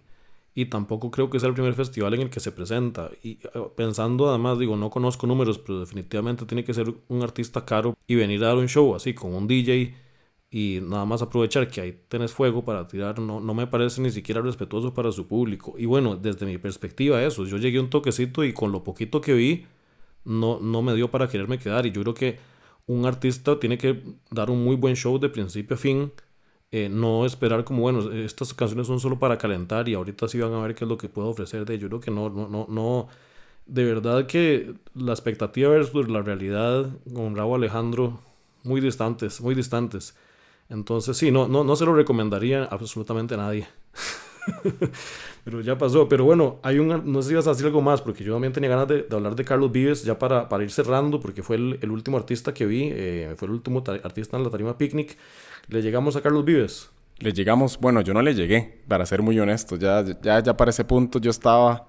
y 0.54 0.68
tampoco 0.68 1.12
creo 1.12 1.30
que 1.30 1.42
sea 1.42 1.50
el 1.50 1.54
primer 1.54 1.74
festival 1.74 2.14
en 2.14 2.22
el 2.22 2.30
que 2.30 2.40
se 2.40 2.54
presenta. 2.54 3.12
Y 3.24 3.40
eh, 3.44 3.50
pensando 3.76 4.30
además, 4.30 4.58
digo, 4.58 4.78
no 4.78 4.90
conozco 4.90 5.28
números, 5.28 5.60
pero 5.60 5.82
definitivamente 5.82 6.46
tiene 6.46 6.64
que 6.64 6.74
ser 6.74 6.94
un 7.10 7.24
artista 7.24 7.66
caro 7.66 7.94
y 8.08 8.16
venir 8.16 8.42
a 8.46 8.48
dar 8.48 8.56
un 8.56 8.70
show 8.70 8.96
así 8.96 9.14
con 9.14 9.34
un 9.34 9.50
DJ 9.50 10.05
y 10.50 10.80
nada 10.82 11.06
más 11.06 11.22
aprovechar 11.22 11.68
que 11.70 11.82
ahí 11.82 12.02
tenés 12.08 12.32
fuego 12.34 12.64
para 12.64 12.88
tirar, 12.88 13.20
no, 13.20 13.40
no 13.42 13.54
me 13.54 13.68
parece 13.68 14.02
ni 14.02 14.12
siquiera 14.12 14.42
respetuoso 14.42 14.94
para 14.94 15.12
su 15.12 15.28
público. 15.28 15.76
Y 15.78 15.86
bueno, 15.86 16.16
desde 16.16 16.46
mi 16.46 16.58
perspectiva 16.58 17.24
eso, 17.24 17.46
yo 17.46 17.58
llegué 17.58 17.80
un 17.80 17.90
toquecito 17.90 18.44
y 18.44 18.54
con 18.54 18.72
lo 18.72 18.84
poquito 18.84 19.22
que 19.22 19.34
vi, 19.34 19.66
no, 20.26 20.60
no 20.60 20.82
me 20.82 20.96
dio 20.96 21.12
para 21.12 21.28
quererme 21.28 21.60
quedar. 21.60 21.86
Y 21.86 21.92
yo 21.92 22.02
creo 22.04 22.14
que 22.14 22.40
un 22.88 23.06
artista 23.06 23.60
tiene 23.60 23.78
que 23.78 24.04
dar 24.32 24.50
un 24.52 24.64
muy 24.64 24.76
buen 24.76 24.96
show 24.96 25.20
de 25.20 25.30
principio 25.30 25.76
a 25.76 25.80
fin, 25.80 26.12
eh, 26.72 26.90
no 26.90 27.26
esperar 27.26 27.64
como, 27.64 27.82
bueno, 27.82 28.12
estas 28.12 28.54
canciones 28.54 28.88
son 28.88 29.00
solo 29.00 29.20
para 29.20 29.38
calentar 29.38 29.88
y 29.90 29.94
ahorita 29.94 30.28
sí 30.28 30.40
van 30.40 30.54
a 30.54 30.62
ver 30.62 30.76
qué 30.76 30.86
es 30.86 30.90
lo 30.90 30.98
que 30.98 31.10
puedo 31.10 31.30
ofrecer 31.30 31.66
de 31.66 31.78
Yo 31.80 31.88
creo 31.88 32.00
que 32.02 32.12
no, 32.12 32.30
no, 32.30 32.48
no, 32.50 32.68
no. 32.70 33.08
De 33.66 33.84
verdad 33.86 34.28
que 34.28 34.76
la 34.96 35.14
expectativa 35.14 35.70
versus 35.70 36.10
la 36.10 36.22
realidad 36.22 36.90
con 37.14 37.36
Raúl 37.36 37.58
Alejandro, 37.64 38.20
muy 38.64 38.82
distantes, 38.82 39.42
muy 39.42 39.56
distantes. 39.56 40.16
Entonces, 40.70 41.18
sí, 41.18 41.32
no, 41.32 41.48
no, 41.48 41.64
no 41.64 41.76
se 41.76 41.86
lo 41.86 41.94
recomendaría 41.94 42.64
absolutamente 42.64 43.36
a 43.36 43.38
nadie. 43.38 43.68
pero 45.44 45.62
ya 45.62 45.78
pasó. 45.78 46.08
Pero 46.10 46.26
bueno, 46.26 46.60
hay 46.64 46.80
un. 46.80 47.12
No 47.12 47.22
sé 47.22 47.30
si 47.30 47.34
ibas 47.34 47.48
a 47.48 47.52
decir 47.52 47.66
algo 47.66 47.82
más, 47.82 48.02
porque 48.02 48.24
yo 48.24 48.34
también 48.34 48.54
tenía 48.54 48.70
ganas 48.70 48.88
de, 48.88 49.06
hablar 49.12 49.36
de 49.36 49.46
Carlos 49.46 49.72
Vives 49.72 50.04
ya 50.04 50.18
para, 50.18 50.50
para 50.50 50.64
ir 50.64 50.72
cerrando, 50.72 51.20
porque 51.20 51.44
fue 51.44 51.56
el, 51.56 51.92
último 51.92 52.18
artista 52.18 52.54
que 52.54 52.66
vi, 52.66 52.90
eh, 52.92 53.34
fue 53.38 53.48
el 53.48 53.54
último 53.54 53.84
artista 54.04 54.38
en 54.38 54.44
la 54.44 54.50
Tarima 54.50 54.78
Picnic. 54.78 55.18
¿Le 55.68 55.82
llegamos 55.82 56.16
a 56.16 56.22
Carlos 56.22 56.46
Vives? 56.46 56.90
Le 57.18 57.32
llegamos, 57.32 57.80
bueno, 57.80 58.02
yo 58.02 58.14
no 58.14 58.22
le 58.22 58.36
llegué, 58.36 58.82
para 58.88 59.06
ser 59.06 59.22
muy 59.22 59.40
honesto. 59.40 59.78
Ya, 59.78 60.04
ya, 60.22 60.42
ya 60.42 60.58
para 60.58 60.72
ese 60.72 60.84
punto 60.84 61.20
yo 61.20 61.32
estaba 61.32 61.88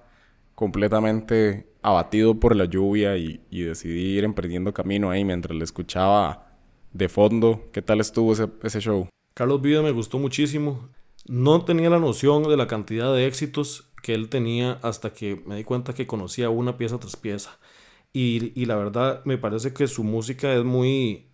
completamente 0.55 1.67
abatido 1.81 2.39
por 2.39 2.55
la 2.55 2.65
lluvia 2.65 3.17
y, 3.17 3.41
y 3.49 3.61
decidí 3.61 4.17
ir 4.17 4.23
emprendiendo 4.23 4.73
camino 4.73 5.09
ahí 5.11 5.23
mientras 5.25 5.55
le 5.55 5.63
escuchaba 5.63 6.46
de 6.93 7.09
fondo. 7.09 7.63
¿Qué 7.71 7.81
tal 7.81 7.99
estuvo 8.01 8.33
ese, 8.33 8.79
show? 8.79 9.09
Carlos 9.33 9.61
Vida 9.61 9.81
me 9.81 9.91
gustó 9.91 10.19
muchísimo. 10.19 10.89
No 11.27 11.65
tenía 11.65 11.89
la 11.89 11.99
noción 11.99 12.43
de 12.43 12.57
la 12.57 12.67
cantidad 12.67 13.13
de 13.13 13.27
éxitos 13.27 13.91
que 14.01 14.13
él 14.13 14.29
tenía 14.29 14.79
hasta 14.81 15.13
que 15.13 15.41
me 15.45 15.55
di 15.55 15.63
cuenta 15.63 15.93
que 15.93 16.07
conocía 16.07 16.49
una 16.49 16.77
pieza 16.77 16.99
tras 16.99 17.15
pieza. 17.15 17.59
Y, 18.13 18.59
y 18.59 18.65
la 18.65 18.75
verdad 18.75 19.21
me 19.25 19.37
parece 19.37 19.73
que 19.73 19.87
su 19.87 20.03
música 20.03 20.53
es 20.53 20.63
muy, 20.63 21.29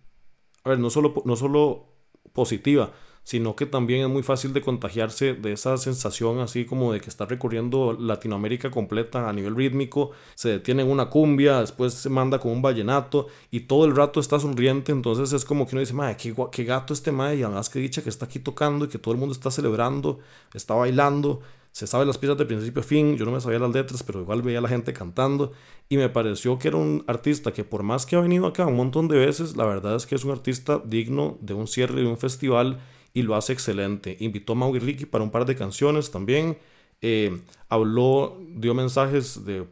a 0.64 0.70
ver, 0.70 0.78
no 0.78 0.90
solo, 0.90 1.14
no 1.24 1.36
solo 1.36 1.94
positiva, 2.32 2.92
sino 3.24 3.56
que 3.56 3.66
también 3.66 4.02
es 4.02 4.08
muy 4.08 4.22
fácil 4.22 4.52
de 4.52 4.60
contagiarse 4.60 5.32
de 5.32 5.52
esa 5.52 5.76
sensación 5.78 6.40
así 6.40 6.66
como 6.66 6.92
de 6.92 7.00
que 7.00 7.08
está 7.08 7.24
recorriendo 7.24 7.94
Latinoamérica 7.98 8.70
completa 8.70 9.28
a 9.28 9.32
nivel 9.32 9.56
rítmico, 9.56 10.10
se 10.34 10.50
detiene 10.50 10.82
en 10.82 10.90
una 10.90 11.08
cumbia, 11.08 11.60
después 11.60 11.94
se 11.94 12.10
manda 12.10 12.38
con 12.38 12.52
un 12.52 12.62
vallenato 12.62 13.26
y 13.50 13.60
todo 13.60 13.86
el 13.86 13.96
rato 13.96 14.20
está 14.20 14.38
sonriente, 14.38 14.92
entonces 14.92 15.32
es 15.32 15.44
como 15.44 15.66
que 15.66 15.74
uno 15.74 15.80
dice, 15.80 15.94
madre, 15.94 16.16
qué, 16.16 16.34
qué 16.52 16.64
gato 16.64 16.92
este 16.92 17.10
madre, 17.12 17.36
y 17.36 17.42
además 17.42 17.70
que 17.70 17.78
dicha 17.78 18.02
que 18.02 18.10
está 18.10 18.26
aquí 18.26 18.38
tocando 18.38 18.84
y 18.84 18.88
que 18.88 18.98
todo 18.98 19.14
el 19.14 19.20
mundo 19.20 19.32
está 19.32 19.50
celebrando, 19.50 20.20
está 20.52 20.74
bailando, 20.74 21.40
se 21.72 21.88
sabe 21.88 22.06
las 22.06 22.18
piezas 22.18 22.38
de 22.38 22.44
principio 22.44 22.82
a 22.82 22.84
fin, 22.84 23.16
yo 23.16 23.24
no 23.24 23.32
me 23.32 23.40
sabía 23.40 23.58
las 23.58 23.72
letras, 23.72 24.02
pero 24.04 24.20
igual 24.20 24.42
veía 24.42 24.58
a 24.58 24.62
la 24.62 24.68
gente 24.68 24.92
cantando 24.92 25.50
y 25.88 25.96
me 25.96 26.08
pareció 26.08 26.56
que 26.56 26.68
era 26.68 26.76
un 26.76 27.02
artista 27.08 27.52
que 27.52 27.64
por 27.64 27.82
más 27.82 28.06
que 28.06 28.14
ha 28.14 28.20
venido 28.20 28.46
acá 28.46 28.64
un 28.66 28.76
montón 28.76 29.08
de 29.08 29.18
veces, 29.18 29.56
la 29.56 29.64
verdad 29.64 29.96
es 29.96 30.06
que 30.06 30.14
es 30.14 30.24
un 30.24 30.30
artista 30.30 30.80
digno 30.84 31.36
de 31.40 31.54
un 31.54 31.66
cierre 31.66 32.00
de 32.00 32.06
un 32.06 32.16
festival 32.16 32.78
y 33.14 33.22
lo 33.22 33.36
hace 33.36 33.52
excelente. 33.54 34.16
Invitó 34.20 34.52
a 34.52 34.56
Maui 34.56 34.80
Ricky 34.80 35.06
para 35.06 35.24
un 35.24 35.30
par 35.30 35.46
de 35.46 35.56
canciones 35.56 36.10
también. 36.10 36.58
Eh, 37.00 37.40
habló, 37.68 38.38
dio 38.56 38.74
mensajes 38.74 39.44
de, 39.44 39.66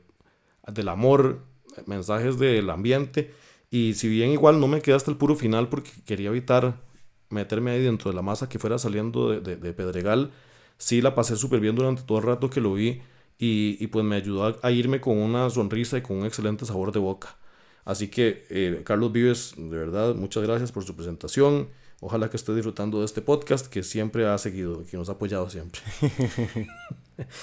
del 0.69 0.89
amor, 0.89 1.45
mensajes 1.87 2.39
del 2.39 2.71
ambiente. 2.71 3.35
Y 3.71 3.95
si 3.95 4.09
bien 4.09 4.31
igual 4.31 4.61
no 4.61 4.69
me 4.69 4.81
quedé 4.81 4.95
hasta 4.95 5.11
el 5.11 5.17
puro 5.17 5.35
final 5.35 5.69
porque 5.69 5.91
quería 6.07 6.29
evitar 6.29 6.81
meterme 7.31 7.73
ahí 7.73 7.83
dentro 7.83 8.11
de 8.11 8.17
la 8.17 8.23
masa 8.23 8.49
que 8.49 8.59
fuera 8.59 8.79
saliendo 8.79 9.31
de, 9.41 9.57
de, 9.57 9.73
Pedregal, 9.73 10.33
sí 10.79 11.01
la 11.01 11.15
pasé 11.15 11.37
súper 11.37 11.61
bien 11.61 11.75
durante 11.75 12.03
todo 12.03 12.19
el 12.19 12.25
rato 12.25 12.51
que 12.51 12.61
lo 12.61 12.75
vi. 12.75 13.03
Y, 13.39 13.77
y 13.81 13.89
pues 13.89 14.05
me 14.05 14.17
ayudó 14.17 14.57
a, 14.63 14.71
irme 14.71 15.01
con 15.01 15.19
una 15.19 15.51
sonrisa 15.51 15.99
y 15.99 16.03
con 16.03 16.19
un 16.19 16.27
excelente 16.27 16.65
sabor 16.65 16.93
de 16.93 17.01
boca. 17.01 17.39
Así 17.85 18.09
que, 18.09 18.47
eh, 18.51 18.83
Carlos 18.85 19.11
Vives, 19.13 19.55
de 19.57 19.77
verdad, 19.77 20.15
muchas 20.15 20.45
gracias 20.45 20.71
por 20.71 20.85
su 20.85 20.95
presentación. 20.95 21.69
Ojalá 22.05 22.29
que 22.29 22.37
esté 22.37 22.53
disfrutando 22.53 22.99
de 22.99 23.05
este 23.05 23.23
podcast 23.23 23.69
que 23.69 23.85
siempre 23.85 24.27
ha 24.27 24.37
seguido, 24.37 24.83
que 24.91 24.97
nos 24.97 25.09
ha 25.09 25.13
apoyado 25.13 25.49
siempre. 25.49 25.81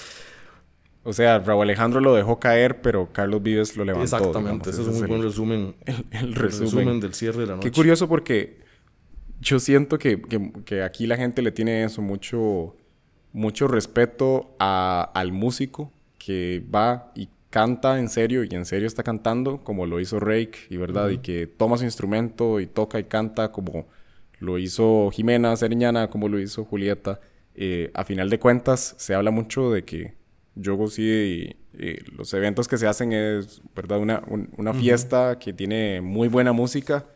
o 1.02 1.14
sea, 1.14 1.38
Raúl 1.38 1.62
Alejandro 1.62 1.98
lo 2.02 2.14
dejó 2.14 2.38
caer, 2.38 2.82
pero 2.82 3.10
Carlos 3.10 3.42
Vives 3.42 3.74
lo 3.78 3.86
levantó. 3.86 4.18
Exactamente, 4.18 4.68
ese, 4.68 4.82
es 4.82 4.88
un 4.88 4.98
muy 4.98 5.08
buen 5.08 5.22
resumen. 5.22 5.74
El, 6.10 6.34
resumen. 6.34 7.00
del 7.00 7.14
cierre 7.14 7.40
de 7.40 7.46
la 7.46 7.56
noche. 7.56 7.70
Qué 7.70 7.74
curioso 7.74 8.06
porque 8.06 8.58
yo 9.40 9.58
siento 9.60 9.96
que, 9.96 10.20
que, 10.66 10.82
aquí 10.82 11.06
la 11.06 11.16
gente 11.16 11.40
le 11.40 11.52
tiene 11.52 11.84
eso, 11.84 12.02
mucho, 12.02 12.76
mucho 13.32 13.66
respeto 13.66 14.54
a, 14.58 15.10
al 15.14 15.32
músico 15.32 15.90
que 16.18 16.62
va 16.72 17.12
y 17.14 17.30
canta 17.48 17.98
en 17.98 18.10
serio 18.10 18.44
y 18.44 18.54
en 18.54 18.66
serio 18.66 18.86
está 18.86 19.02
cantando, 19.02 19.64
como 19.64 19.86
lo 19.86 20.00
hizo 20.00 20.20
Rake, 20.20 20.58
y 20.68 20.76
verdad, 20.76 21.08
y 21.08 21.16
que 21.16 21.46
toma 21.46 21.78
su 21.78 21.84
instrumento 21.84 22.60
y 22.60 22.66
toca 22.66 23.00
y 23.00 23.04
canta 23.04 23.52
como 23.52 23.86
lo 24.40 24.58
hizo 24.58 25.10
Jimena 25.12 25.54
Seriñana, 25.54 26.10
como 26.10 26.28
lo 26.28 26.40
hizo 26.40 26.64
Julieta. 26.64 27.20
Eh, 27.54 27.90
a 27.94 28.04
final 28.04 28.28
de 28.28 28.38
cuentas, 28.38 28.94
se 28.98 29.14
habla 29.14 29.30
mucho 29.30 29.70
de 29.70 29.84
que 29.84 30.14
Yogo 30.56 30.88
sí, 30.88 31.56
eh, 31.74 31.98
los 32.16 32.34
eventos 32.34 32.66
que 32.66 32.78
se 32.78 32.88
hacen 32.88 33.12
es, 33.12 33.62
¿verdad? 33.76 33.98
Una, 33.98 34.22
una 34.56 34.74
fiesta 34.74 35.38
que 35.38 35.52
tiene 35.52 36.00
muy 36.00 36.28
buena 36.28 36.52
música, 36.52 37.06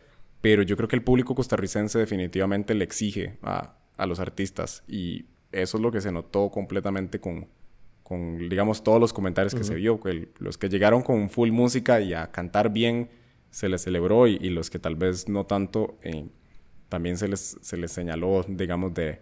pero 0.41 0.63
yo 0.63 0.77
creo 0.77 0.89
que 0.89 0.97
el 0.97 1.03
público 1.03 1.35
costarricense 1.35 1.99
definitivamente 1.99 2.75
le 2.75 2.85
exige 2.85 3.39
a, 3.43 3.77
a 3.97 4.07
los 4.07 4.21
artistas 4.21 4.85
y 4.87 5.27
eso 5.53 5.79
es 5.79 5.83
lo 5.83 5.91
que 5.91 6.01
se 6.01 6.13
notó 6.13 6.51
completamente 6.51 7.21
con, 7.21 7.49
con 8.03 8.49
digamos, 8.49 8.85
todos 8.85 9.01
los 9.01 9.13
comentarios 9.13 9.55
que 9.55 9.65
se 9.65 9.75
vio. 9.75 10.01
Que 10.01 10.29
los 10.39 10.59
que 10.59 10.69
llegaron 10.69 11.03
con 11.03 11.31
full 11.31 11.51
música 11.51 12.01
y 12.01 12.13
a 12.13 12.31
cantar 12.31 12.73
bien, 12.73 13.09
se 13.51 13.69
les 13.69 13.83
celebró 13.83 14.27
y, 14.27 14.39
los 14.51 14.69
que 14.69 14.79
tal 14.79 14.97
vez 14.97 15.29
no 15.29 15.47
tanto, 15.47 15.97
eh, 16.03 16.27
también 16.95 17.19
se 17.19 17.27
les, 17.27 17.59
se 17.61 17.77
les 17.77 17.91
señaló, 17.91 18.45
digamos, 18.47 18.95
de, 18.95 19.21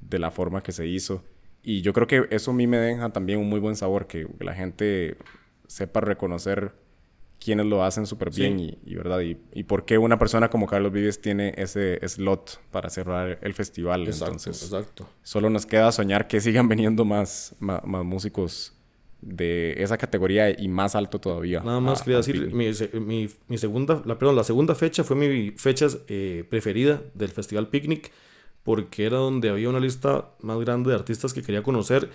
de 0.00 0.18
la 0.18 0.30
forma 0.30 0.62
que 0.62 0.72
se 0.72 0.86
hizo. 0.86 1.22
Y 1.62 1.82
yo 1.82 1.92
creo 1.92 2.06
que 2.06 2.26
eso 2.30 2.52
a 2.52 2.54
mí 2.54 2.66
me 2.66 2.78
deja 2.78 3.10
también 3.10 3.40
un 3.40 3.46
muy 3.46 3.60
buen 3.60 3.76
sabor, 3.76 4.06
que 4.06 4.26
la 4.38 4.54
gente 4.54 5.18
sepa 5.66 6.00
reconocer 6.00 6.72
quienes 7.38 7.66
lo 7.66 7.84
hacen 7.84 8.06
súper 8.06 8.30
bien 8.30 8.58
y, 8.58 8.94
¿verdad? 8.94 9.20
Y, 9.20 9.36
y, 9.52 9.64
por 9.64 9.84
qué 9.84 9.98
una 9.98 10.18
persona 10.18 10.48
como 10.48 10.66
Carlos 10.66 10.92
Vives 10.92 11.20
tiene 11.20 11.52
ese 11.58 12.00
slot 12.08 12.58
para 12.70 12.88
cerrar 12.88 13.38
el 13.42 13.52
festival. 13.52 14.06
Exacto, 14.06 14.24
Entonces, 14.24 14.62
exacto. 14.62 15.06
Solo 15.22 15.50
nos 15.50 15.66
queda 15.66 15.92
soñar 15.92 16.26
que 16.26 16.40
sigan 16.40 16.70
viniendo 16.70 17.04
más, 17.04 17.54
más, 17.58 17.84
más 17.84 18.02
músicos 18.02 18.79
de 19.22 19.74
esa 19.82 19.98
categoría 19.98 20.50
y 20.50 20.68
más 20.68 20.94
alto 20.94 21.20
todavía. 21.20 21.60
Nada 21.60 21.80
más 21.80 22.02
quería 22.02 22.18
decir, 22.18 22.52
mi, 22.52 22.70
mi, 23.00 23.28
mi, 23.48 23.58
segunda, 23.58 24.02
la, 24.04 24.18
perdón, 24.18 24.36
la 24.36 24.44
segunda 24.44 24.74
fecha 24.74 25.04
fue 25.04 25.16
mi 25.16 25.50
fecha 25.52 25.86
eh, 26.08 26.44
preferida 26.48 27.02
del 27.14 27.30
Festival 27.30 27.68
Picnic 27.68 28.10
porque 28.62 29.06
era 29.06 29.18
donde 29.18 29.50
había 29.50 29.68
una 29.68 29.80
lista 29.80 30.30
más 30.40 30.58
grande 30.60 30.90
de 30.90 30.96
artistas 30.96 31.32
que 31.32 31.42
quería 31.42 31.62
conocer 31.62 32.10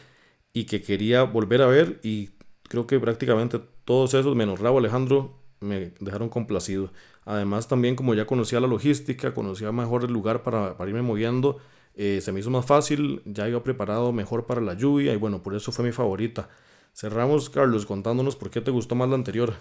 y 0.53 0.65
que 0.65 0.81
quería 0.81 1.23
volver 1.23 1.61
a 1.61 1.67
ver 1.67 1.99
y 2.03 2.29
creo 2.63 2.87
que 2.87 2.99
prácticamente 2.99 3.59
todos 3.83 4.13
esos, 4.13 4.35
menos 4.35 4.59
Rabo 4.59 4.79
Alejandro, 4.79 5.39
me 5.59 5.93
dejaron 5.99 6.29
complacido. 6.29 6.91
Además 7.25 7.67
también 7.67 7.95
como 7.95 8.13
ya 8.13 8.25
conocía 8.25 8.59
la 8.59 8.67
logística, 8.67 9.33
conocía 9.33 9.71
mejor 9.71 10.03
el 10.03 10.11
lugar 10.11 10.43
para, 10.43 10.77
para 10.77 10.89
irme 10.89 11.01
moviendo, 11.01 11.57
eh, 11.95 12.19
se 12.21 12.31
me 12.31 12.41
hizo 12.41 12.49
más 12.49 12.65
fácil, 12.65 13.21
ya 13.25 13.47
iba 13.47 13.63
preparado 13.63 14.11
mejor 14.11 14.45
para 14.45 14.61
la 14.61 14.73
lluvia 14.73 15.13
y 15.13 15.17
bueno, 15.17 15.41
por 15.41 15.55
eso 15.55 15.71
fue 15.71 15.85
mi 15.85 15.91
favorita. 15.91 16.49
Cerramos, 16.95 17.49
Carlos, 17.49 17.85
contándonos 17.85 18.37
por 18.37 18.49
qué 18.49 18.61
te 18.61 18.71
gustó 18.71 18.95
más 18.95 19.09
la 19.09 19.15
anterior. 19.15 19.55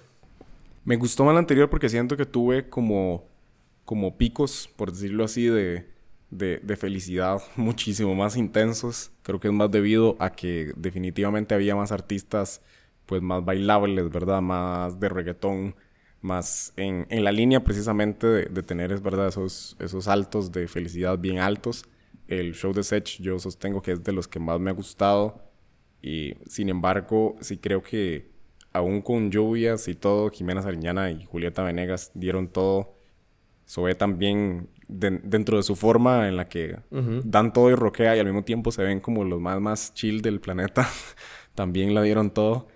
Me 0.84 0.94
gustó 0.94 1.24
más 1.24 1.34
la 1.34 1.40
anterior 1.40 1.68
porque 1.68 1.88
siento 1.88 2.16
que 2.16 2.26
tuve 2.26 2.68
como, 2.68 3.26
como 3.84 4.16
picos, 4.16 4.70
por 4.76 4.92
decirlo 4.92 5.24
así, 5.24 5.46
de, 5.46 5.84
de, 6.30 6.60
de, 6.62 6.76
felicidad 6.76 7.42
muchísimo 7.56 8.14
más 8.14 8.36
intensos. 8.36 9.10
Creo 9.22 9.40
que 9.40 9.48
es 9.48 9.52
más 9.52 9.68
debido 9.68 10.16
a 10.20 10.30
que 10.30 10.74
definitivamente 10.76 11.56
había 11.56 11.74
más 11.74 11.90
artistas 11.90 12.62
pues 13.04 13.20
más 13.20 13.44
bailables, 13.44 14.10
¿verdad? 14.10 14.40
Más 14.40 15.00
de 15.00 15.08
reggaetón, 15.08 15.74
más 16.20 16.72
en, 16.76 17.04
en 17.10 17.24
la 17.24 17.32
línea 17.32 17.64
precisamente 17.64 18.28
de, 18.28 18.62
tener, 18.62 18.92
es 18.92 19.02
verdad, 19.02 19.26
esos, 19.26 19.76
esos 19.80 20.06
altos 20.06 20.52
de 20.52 20.68
felicidad 20.68 21.18
bien 21.18 21.40
altos. 21.40 21.84
El 22.28 22.54
show 22.54 22.72
de 22.72 22.84
Sech 22.84 23.20
yo 23.20 23.40
sostengo 23.40 23.82
que 23.82 23.90
es 23.90 24.04
de 24.04 24.12
los 24.12 24.28
que 24.28 24.38
más 24.38 24.60
me 24.60 24.70
ha 24.70 24.74
gustado 24.74 25.42
y 26.04 26.36
sin 26.46 26.68
embargo 26.68 27.34
sí 27.40 27.56
creo 27.56 27.82
que 27.82 28.28
aún 28.74 29.00
con 29.00 29.30
lluvias 29.30 29.88
y 29.88 29.94
todo, 29.94 30.28
Jimena 30.28 30.60
Sariñana 30.60 31.10
y 31.10 31.24
Julieta 31.24 31.62
Venegas 31.62 32.10
dieron 32.12 32.48
todo. 32.48 32.98
Sobe 33.64 33.94
también 33.94 34.68
dentro 34.86 35.56
de 35.56 35.62
su 35.62 35.76
forma 35.76 36.28
en 36.28 36.36
la 36.36 36.46
que 36.46 36.76
dan 37.24 37.54
todo 37.54 37.70
y 37.70 37.74
roquea 37.74 38.14
y 38.14 38.18
al 38.18 38.26
mismo 38.26 38.44
tiempo 38.44 38.70
se 38.70 38.82
ven 38.82 39.00
como 39.00 39.24
los 39.24 39.40
más, 39.40 39.58
más 39.62 39.94
chill 39.94 40.20
del 40.20 40.40
planeta. 40.40 40.86
también 41.54 41.94
la 41.94 42.02
dieron 42.02 42.30
todo. 42.30 42.68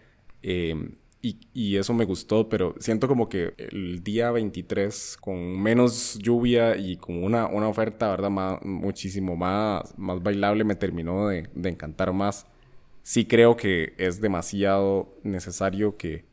Eh, 0.42 0.96
y, 1.20 1.40
y, 1.52 1.76
eso 1.76 1.92
me 1.92 2.06
gustó, 2.06 2.48
pero 2.48 2.76
siento 2.78 3.08
como 3.08 3.28
que 3.28 3.52
el 3.58 4.04
día 4.04 4.30
23, 4.30 5.18
con 5.20 5.60
menos 5.60 6.16
lluvia 6.22 6.76
y 6.76 6.96
con 6.96 7.22
una, 7.24 7.48
una 7.48 7.68
oferta, 7.68 8.08
¿verdad? 8.08 8.30
Más, 8.30 8.64
muchísimo 8.64 9.36
más, 9.36 9.98
más 9.98 10.22
bailable, 10.22 10.62
me 10.62 10.76
terminó 10.76 11.26
de, 11.28 11.48
de 11.54 11.68
encantar 11.68 12.12
más. 12.12 12.46
Sí 13.08 13.24
creo 13.24 13.56
que 13.56 13.94
es 13.96 14.20
demasiado 14.20 15.16
necesario 15.22 15.96
que 15.96 16.26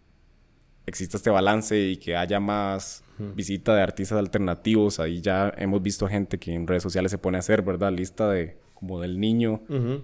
exista 0.86 1.16
este 1.16 1.30
balance 1.30 1.80
y 1.80 1.96
que 1.96 2.18
haya 2.18 2.42
más 2.42 3.02
visita 3.18 3.74
de 3.74 3.82
artistas 3.82 4.18
alternativos. 4.18 5.00
Ahí 5.00 5.22
ya 5.22 5.54
hemos 5.58 5.82
visto 5.82 6.06
gente 6.10 6.38
que 6.38 6.52
en 6.54 6.68
redes 6.68 6.84
sociales 6.84 7.12
se 7.12 7.18
pone 7.18 7.38
a 7.38 7.40
hacer, 7.40 7.62
¿verdad? 7.62 7.94
Lista 7.94 8.30
de 8.30 8.58
como 8.74 9.00
del 9.00 9.22
niño, 9.22 9.62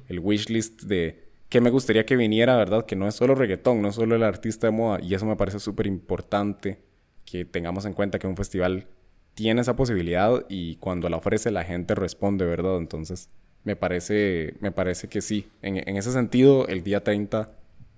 el 0.08 0.20
wishlist 0.20 0.84
de 0.84 1.28
que 1.50 1.60
me 1.60 1.72
gustaría 1.72 2.06
que 2.06 2.16
viniera, 2.16 2.56
¿verdad? 2.56 2.86
Que 2.86 2.96
no 2.96 3.06
es 3.06 3.16
solo 3.16 3.36
reggaetón, 3.36 3.82
no 3.82 3.90
es 3.90 3.96
solo 3.96 4.16
el 4.16 4.24
artista 4.24 4.68
de 4.68 4.72
moda. 4.72 5.02
Y 5.04 5.14
eso 5.14 5.26
me 5.26 5.36
parece 5.36 5.60
súper 5.60 5.88
importante 5.88 6.82
que 7.26 7.44
tengamos 7.44 7.84
en 7.84 7.92
cuenta 7.92 8.18
que 8.18 8.28
un 8.28 8.38
festival 8.38 8.88
tiene 9.34 9.60
esa 9.60 9.76
posibilidad 9.76 10.46
y 10.48 10.78
cuando 10.78 11.10
la 11.10 11.18
ofrece 11.18 11.52
la 11.52 11.66
gente 11.66 11.96
responde, 11.96 12.46
¿verdad? 12.46 12.78
Entonces, 12.78 13.30
me 13.64 13.76
parece, 13.76 14.56
me 14.60 14.72
parece 14.72 15.08
que 15.08 15.22
sí. 15.22 15.48
En, 15.62 15.78
en 15.78 15.98
ese 15.98 16.12
sentido, 16.12 16.68
el 16.68 16.84
día 16.84 17.04
30 17.04 17.52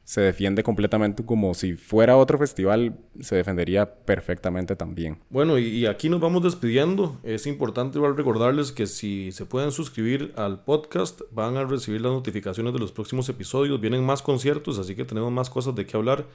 se 0.03 0.21
defiende 0.21 0.63
completamente 0.63 1.25
como 1.25 1.53
si 1.53 1.75
fuera 1.75 2.17
otro 2.17 2.37
festival, 2.37 2.99
se 3.21 3.37
defendería 3.37 4.03
perfectamente 4.05 4.75
también. 4.75 5.19
Bueno, 5.29 5.57
y, 5.57 5.85
aquí 5.85 6.09
nos 6.09 6.19
vamos 6.19 6.43
despidiendo. 6.43 7.19
Es 7.23 7.47
importante 7.47 7.97
igual 7.97 8.17
recordarles 8.17 8.71
que 8.71 8.85
si 8.85 9.31
se 9.31 9.45
pueden 9.45 9.71
suscribir 9.71 10.33
al 10.35 10.63
podcast, 10.63 11.21
van 11.31 11.55
a 11.55 11.63
recibir 11.63 12.01
las 12.01 12.11
notificaciones 12.11 12.73
de 12.73 12.79
los 12.79 12.91
próximos 12.91 13.29
episodios. 13.29 13.79
Vienen 13.79 14.03
más 14.03 14.21
conciertos, 14.21 14.77
así 14.77 14.95
que 14.95 15.05
tenemos 15.05 15.31
más 15.31 15.49
cosas 15.49 15.73
de 15.75 15.85
qué 15.85 15.95
hablar. 15.95 16.25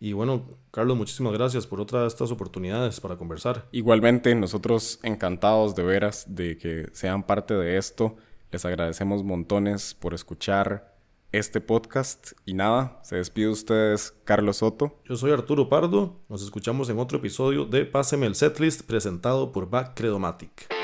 Y 0.00 0.12
bueno, 0.12 0.46
Carlos, 0.70 0.96
muchísimas 0.96 1.32
gracias 1.32 1.66
por 1.66 1.80
otra 1.80 2.02
de 2.02 2.06
estas 2.06 2.30
oportunidades 2.30 3.00
para 3.00 3.16
conversar. 3.16 3.66
Igualmente, 3.72 4.34
nosotros 4.34 5.00
encantados 5.02 5.74
de 5.74 5.82
veras 5.82 6.24
de 6.28 6.56
que 6.56 6.86
sean 6.92 7.24
parte 7.24 7.54
de 7.54 7.76
esto. 7.76 8.16
Les 8.50 8.64
agradecemos 8.64 9.24
montones 9.24 9.94
por 9.94 10.14
escuchar 10.14 10.96
este 11.32 11.60
podcast. 11.60 12.32
Y 12.46 12.54
nada, 12.54 12.98
se 13.02 13.16
despide 13.16 13.48
ustedes 13.48 14.14
Carlos 14.24 14.58
Soto. 14.58 15.00
Yo 15.04 15.16
soy 15.16 15.32
Arturo 15.32 15.68
Pardo. 15.68 16.20
Nos 16.28 16.42
escuchamos 16.42 16.88
en 16.88 16.98
otro 16.98 17.18
episodio 17.18 17.66
de 17.66 17.84
Páseme 17.84 18.26
el 18.26 18.34
Setlist 18.34 18.82
presentado 18.82 19.52
por 19.52 19.68
Back 19.68 19.92
Credomatic. 19.94 20.77